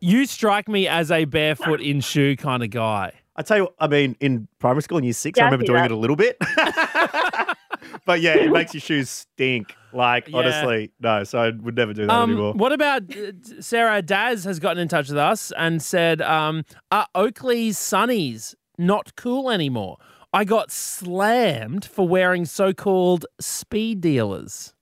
You 0.00 0.26
strike 0.26 0.68
me 0.68 0.88
as 0.88 1.10
a 1.12 1.24
barefoot 1.26 1.80
in 1.80 2.00
shoe 2.00 2.36
kind 2.36 2.62
of 2.64 2.70
guy. 2.70 3.12
I 3.36 3.42
tell 3.42 3.56
you, 3.56 3.62
what, 3.64 3.74
I 3.78 3.86
mean, 3.86 4.16
in 4.20 4.48
primary 4.58 4.82
school 4.82 4.98
in 4.98 5.04
year 5.04 5.12
six, 5.12 5.36
Yeah, 5.38 5.44
I 5.44 5.46
I 5.46 5.50
remember 5.50 5.62
see 5.64 5.66
doing 5.72 5.82
that. 5.82 5.90
it 5.90 5.94
a 5.94 5.96
little 5.96 6.16
bit. 6.16 6.36
but 8.04 8.20
yeah, 8.20 8.34
it 8.34 8.52
makes 8.52 8.74
your 8.74 8.80
shoes 8.80 9.08
stink. 9.10 9.76
Like 9.92 10.28
Yeah. 10.28 10.38
honestly, 10.38 10.90
no. 11.00 11.24
So 11.24 11.38
I 11.38 11.50
would 11.50 11.76
never 11.76 11.92
do 11.92 12.06
that 12.06 12.12
Um, 12.12 12.30
anymore. 12.30 12.54
what 12.54 12.72
about 12.72 13.14
uh, 13.14 13.32
Sarah 13.60 14.00
Daz 14.02 14.44
has 14.44 14.58
gotten 14.58 14.78
in 14.78 14.88
touch 14.88 15.08
with 15.08 15.18
us 15.18 15.52
and 15.56 15.82
said, 15.82 16.22
um, 16.22 16.64
"Are 16.90 17.06
Oakley's 17.14 17.76
sunnies 17.78 18.54
not 18.78 19.14
cool 19.16 19.50
anymore? 19.50 19.98
I 20.32 20.44
got 20.44 20.70
slammed 20.70 21.84
for 21.84 22.08
wearing 22.08 22.46
so-called 22.46 23.26
speed 23.40 24.00
dealers." 24.00 24.72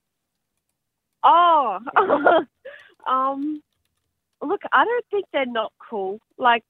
Oh, 1.24 1.78
um, 3.08 3.62
look, 4.42 4.60
I 4.72 4.84
don't 4.84 5.04
think 5.10 5.24
they're 5.32 5.44
not 5.46 5.72
cool. 5.90 6.18
Like, 6.38 6.62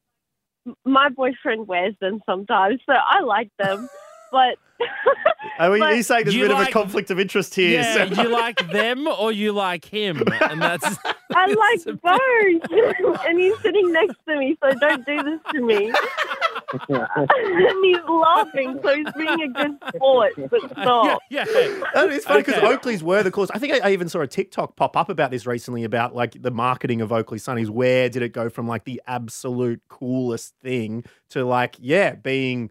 m- 0.67 0.75
my 0.85 1.09
boyfriend 1.11 1.69
wears 1.69 1.95
them 2.01 2.21
sometimes, 2.27 2.81
so 2.87 2.95
I 2.95 3.21
like 3.21 3.51
them. 3.59 3.89
But 4.33 4.57
Are 5.59 5.71
we, 5.71 5.79
but- 5.79 5.93
are 5.93 6.03
saying 6.03 6.25
there's 6.25 6.35
a 6.35 6.39
You 6.39 6.45
bit 6.45 6.53
of 6.53 6.59
like- 6.59 6.69
a 6.69 6.73
conflict 6.73 7.11
of 7.11 7.21
interest 7.21 7.55
here? 7.55 7.81
Yeah, 7.81 7.95
Sarah? 8.09 8.23
you 8.23 8.29
like 8.31 8.71
them 8.73 9.07
or 9.07 9.31
you 9.33 9.53
like 9.53 9.85
him, 9.85 10.23
and 10.43 10.61
that's 10.63 10.85
I 11.35 11.47
like 11.47 11.85
both. 12.03 13.21
and 13.27 13.39
he's 13.39 13.59
sitting 13.61 13.93
next 13.93 14.17
to 14.27 14.37
me, 14.39 14.57
so 14.63 14.71
don't 14.79 15.05
do 15.07 15.23
this 15.23 15.41
to 15.53 15.61
me. 15.61 15.93
and 16.89 17.85
he's 17.85 17.99
laughing, 18.09 18.79
so 18.83 18.97
he's 18.97 19.13
being 19.17 19.43
a 19.43 19.49
good 19.49 19.77
sport. 19.95 20.33
But 20.51 20.71
stop. 20.71 21.21
Yeah. 21.31 21.45
And 21.49 21.85
oh, 21.95 22.09
it's 22.09 22.25
funny 22.25 22.41
because 22.41 22.55
Okay. 22.63 22.67
Oakley's 22.67 23.03
were 23.03 23.23
the 23.23 23.31
course. 23.31 23.51
I 23.53 23.59
think 23.59 23.75
I, 23.75 23.89
I 23.89 23.93
even 23.93 24.09
saw 24.09 24.21
a 24.21 24.27
TikTok 24.27 24.77
pop 24.77 24.97
up 24.97 25.09
about 25.09 25.31
this 25.31 25.47
recently 25.47 25.85
about 25.85 26.15
like 26.15 26.41
the 26.41 26.51
marketing 26.51 27.01
of 27.01 27.13
Oakley 27.13 27.39
Sunnies. 27.39 27.69
Where 27.71 28.09
did 28.09 28.23
it 28.23 28.33
go 28.33 28.49
from 28.49 28.67
like 28.67 28.85
the 28.85 29.01
absolute 29.07 29.81
coolest 29.89 30.55
thing 30.63 31.05
to 31.31 31.45
like, 31.45 31.77
yeah, 31.81 32.15
being 32.15 32.71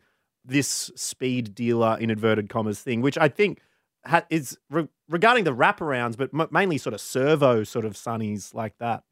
this 0.50 0.92
speed 0.96 1.56
dealer 1.56 1.98
in 2.00 2.10
inverted 2.10 2.50
commas 2.50 2.82
thing, 2.82 3.02
which 3.02 3.18
I 3.18 3.30
think 3.30 3.62
ha- 4.06 4.26
is 4.30 4.58
re- 4.70 4.88
regarding 5.08 5.44
the 5.44 5.56
wraparounds, 5.56 6.18
but 6.18 6.30
m- 6.34 6.50
mainly 6.52 6.78
sort 6.78 6.94
of 6.94 7.02
servo 7.02 7.64
sort 7.64 7.86
of 7.86 7.94
sunnies 7.94 8.54
like 8.54 8.78
that. 8.80 9.04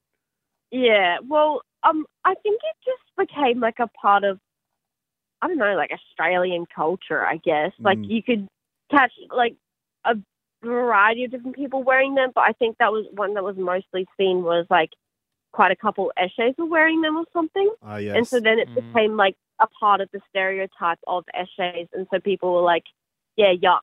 Yeah, 0.71 1.17
well, 1.28 1.62
um, 1.84 2.06
I 2.26 2.34
think 2.43 2.60
it 2.63 2.76
just 2.86 3.30
became 3.30 3.60
like 3.60 3.80
a 3.80 3.88
part 3.88 4.23
of, 4.23 4.39
I 5.41 5.47
don't 5.47 5.58
know, 5.58 5.76
like 5.76 5.91
Australian 5.91 6.65
culture, 6.73 7.26
I 7.26 7.38
guess. 7.38 7.71
Like 7.80 8.00
Mm. 8.00 8.10
you 8.10 8.23
could 8.23 8.47
catch 8.91 9.12
like 9.30 9.56
a 10.04 10.15
variety 10.63 11.23
of 11.23 11.32
different 11.32 11.56
people 11.56 11.84
wearing 11.84 12.15
them, 12.15 12.32
but 12.34 12.41
I 12.41 12.52
think 12.54 12.78
that 12.80 12.91
was 12.91 13.06
one 13.13 13.36
that 13.36 13.43
was 13.43 13.56
mostly 13.58 14.08
seen 14.19 14.43
was 14.43 14.65
like 14.69 14.89
quite 15.57 15.71
a 15.71 15.75
couple 15.75 16.11
Eshes 16.19 16.55
were 16.59 16.67
wearing 16.67 17.01
them 17.01 17.17
or 17.17 17.25
something. 17.33 17.69
Ah, 17.83 17.97
yes. 17.97 18.15
And 18.17 18.27
so 18.29 18.39
then 18.39 18.59
it 18.59 18.69
Mm. 18.69 18.83
became 18.93 19.17
like 19.17 19.35
a 19.59 19.67
part 19.79 20.01
of 20.01 20.09
the 20.13 20.21
stereotype 20.29 20.99
of 21.07 21.25
Eshes, 21.35 21.87
and 21.93 22.07
so 22.11 22.19
people 22.19 22.53
were 22.53 22.61
like, 22.61 22.83
yeah, 23.37 23.53
yuck. 23.53 23.81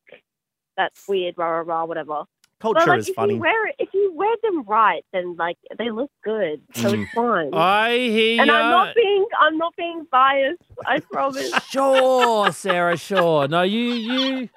That's 0.76 0.94
weird, 1.08 1.34
rah, 1.36 1.48
rah, 1.48 1.60
rah, 1.62 1.84
whatever. 1.84 2.22
Culture 2.60 2.80
but 2.80 2.88
like, 2.88 3.00
is 3.00 3.08
if 3.08 3.16
funny. 3.16 3.34
you 3.34 3.40
wear 3.40 3.66
it, 3.68 3.74
if 3.80 3.88
you 3.92 4.12
wear 4.14 4.34
them 4.44 4.62
right, 4.64 5.04
then 5.12 5.34
like 5.36 5.58
they 5.78 5.90
look 5.90 6.12
good, 6.24 6.62
so 6.76 6.92
Mm. 6.92 7.02
it's 7.02 7.12
fine. 7.12 7.52
I 7.54 7.90
hear 8.16 8.38
And 8.40 8.50
ya. 8.50 8.56
I'm 8.56 8.70
not 8.70 8.94
being 8.94 9.26
I'm 9.40 9.58
not 9.58 9.74
being 9.76 10.06
biased. 10.12 10.62
I 10.86 11.00
promise. 11.10 11.50
Sure, 11.70 12.52
Sarah, 12.52 12.96
sure. 12.96 13.48
No, 13.48 13.62
you 13.62 13.80
you 13.80 14.48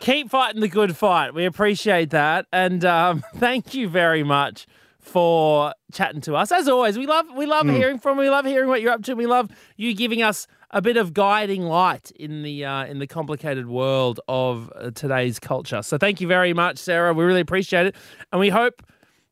keep 0.00 0.30
fighting 0.30 0.60
the 0.60 0.68
good 0.68 0.96
fight. 0.96 1.34
We 1.34 1.44
appreciate 1.44 2.10
that. 2.10 2.46
And 2.52 2.84
um, 2.84 3.24
thank 3.36 3.74
you 3.74 3.88
very 3.88 4.22
much 4.22 4.66
for 5.06 5.72
chatting 5.92 6.20
to 6.22 6.34
us. 6.34 6.50
As 6.50 6.68
always, 6.68 6.98
we 6.98 7.06
love 7.06 7.26
we 7.36 7.46
love 7.46 7.68
hearing 7.68 7.98
from. 7.98 8.18
We 8.18 8.28
love 8.28 8.44
hearing 8.44 8.68
what 8.68 8.82
you're 8.82 8.92
up 8.92 9.02
to. 9.04 9.14
We 9.14 9.26
love 9.26 9.50
you 9.76 9.94
giving 9.94 10.22
us 10.22 10.46
a 10.72 10.82
bit 10.82 10.96
of 10.96 11.14
guiding 11.14 11.62
light 11.62 12.10
in 12.12 12.42
the 12.42 12.64
uh, 12.64 12.84
in 12.86 12.98
the 12.98 13.06
complicated 13.06 13.68
world 13.68 14.20
of 14.28 14.70
uh, 14.74 14.90
today's 14.90 15.38
culture. 15.38 15.82
So 15.82 15.96
thank 15.96 16.20
you 16.20 16.26
very 16.26 16.52
much, 16.52 16.78
Sarah. 16.78 17.14
We 17.14 17.24
really 17.24 17.40
appreciate 17.40 17.86
it. 17.86 17.96
And 18.32 18.40
we 18.40 18.48
hope 18.48 18.82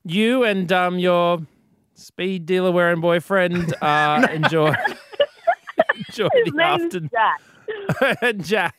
you 0.04 0.44
and 0.44 0.70
um, 0.72 0.98
your 0.98 1.40
speed 1.94 2.46
dealer 2.46 2.70
wearing 2.70 3.00
boyfriend 3.00 3.74
uh, 3.82 4.26
enjoy 4.32 4.74
enjoy 6.08 6.28
His 6.32 6.52
the 6.52 6.62
afternoon. 6.62 7.10
Jack. 8.00 8.36
Jack. 8.38 8.74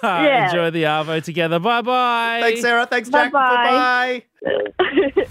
Yeah. 0.20 0.46
Enjoy 0.48 0.70
the 0.70 0.84
Arvo 0.84 1.22
together. 1.22 1.58
Bye 1.58 1.82
bye. 1.82 2.38
Thanks, 2.42 2.60
Sarah. 2.62 2.86
Thanks, 2.86 3.08
Jack. 3.08 3.32
Bye-bye. 3.32 4.22
Bye-bye. 4.42 5.26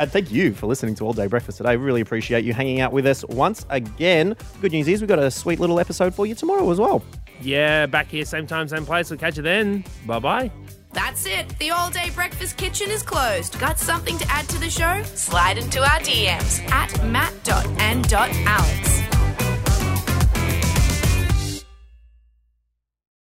And 0.00 0.10
thank 0.10 0.32
you 0.32 0.54
for 0.54 0.66
listening 0.66 0.96
to 0.96 1.04
All 1.04 1.12
Day 1.12 1.28
Breakfast 1.28 1.58
today. 1.58 1.76
Really 1.76 2.00
appreciate 2.00 2.44
you 2.44 2.52
hanging 2.52 2.80
out 2.80 2.92
with 2.92 3.06
us 3.06 3.24
once 3.26 3.64
again. 3.70 4.34
Good 4.60 4.72
news 4.72 4.88
is 4.88 5.00
we've 5.00 5.08
got 5.08 5.20
a 5.20 5.30
sweet 5.30 5.60
little 5.60 5.78
episode 5.78 6.12
for 6.14 6.26
you 6.26 6.34
tomorrow 6.34 6.68
as 6.70 6.80
well. 6.80 7.04
Yeah, 7.40 7.86
back 7.86 8.08
here, 8.08 8.24
same 8.24 8.46
time, 8.46 8.66
same 8.68 8.84
place. 8.84 9.10
We'll 9.10 9.18
catch 9.20 9.36
you 9.36 9.42
then. 9.44 9.84
Bye 10.06 10.18
bye. 10.18 10.50
That's 10.92 11.26
it. 11.26 11.56
The 11.58 11.70
all 11.70 11.90
day 11.90 12.10
breakfast 12.14 12.56
kitchen 12.56 12.90
is 12.90 13.02
closed. 13.02 13.58
Got 13.58 13.78
something 13.78 14.18
to 14.18 14.26
add 14.28 14.48
to 14.48 14.58
the 14.58 14.70
show? 14.70 15.02
Slide 15.14 15.58
into 15.58 15.80
our 15.80 16.00
DMs 16.00 16.60
at 16.70 17.04
matt.and.alex. 17.06 19.13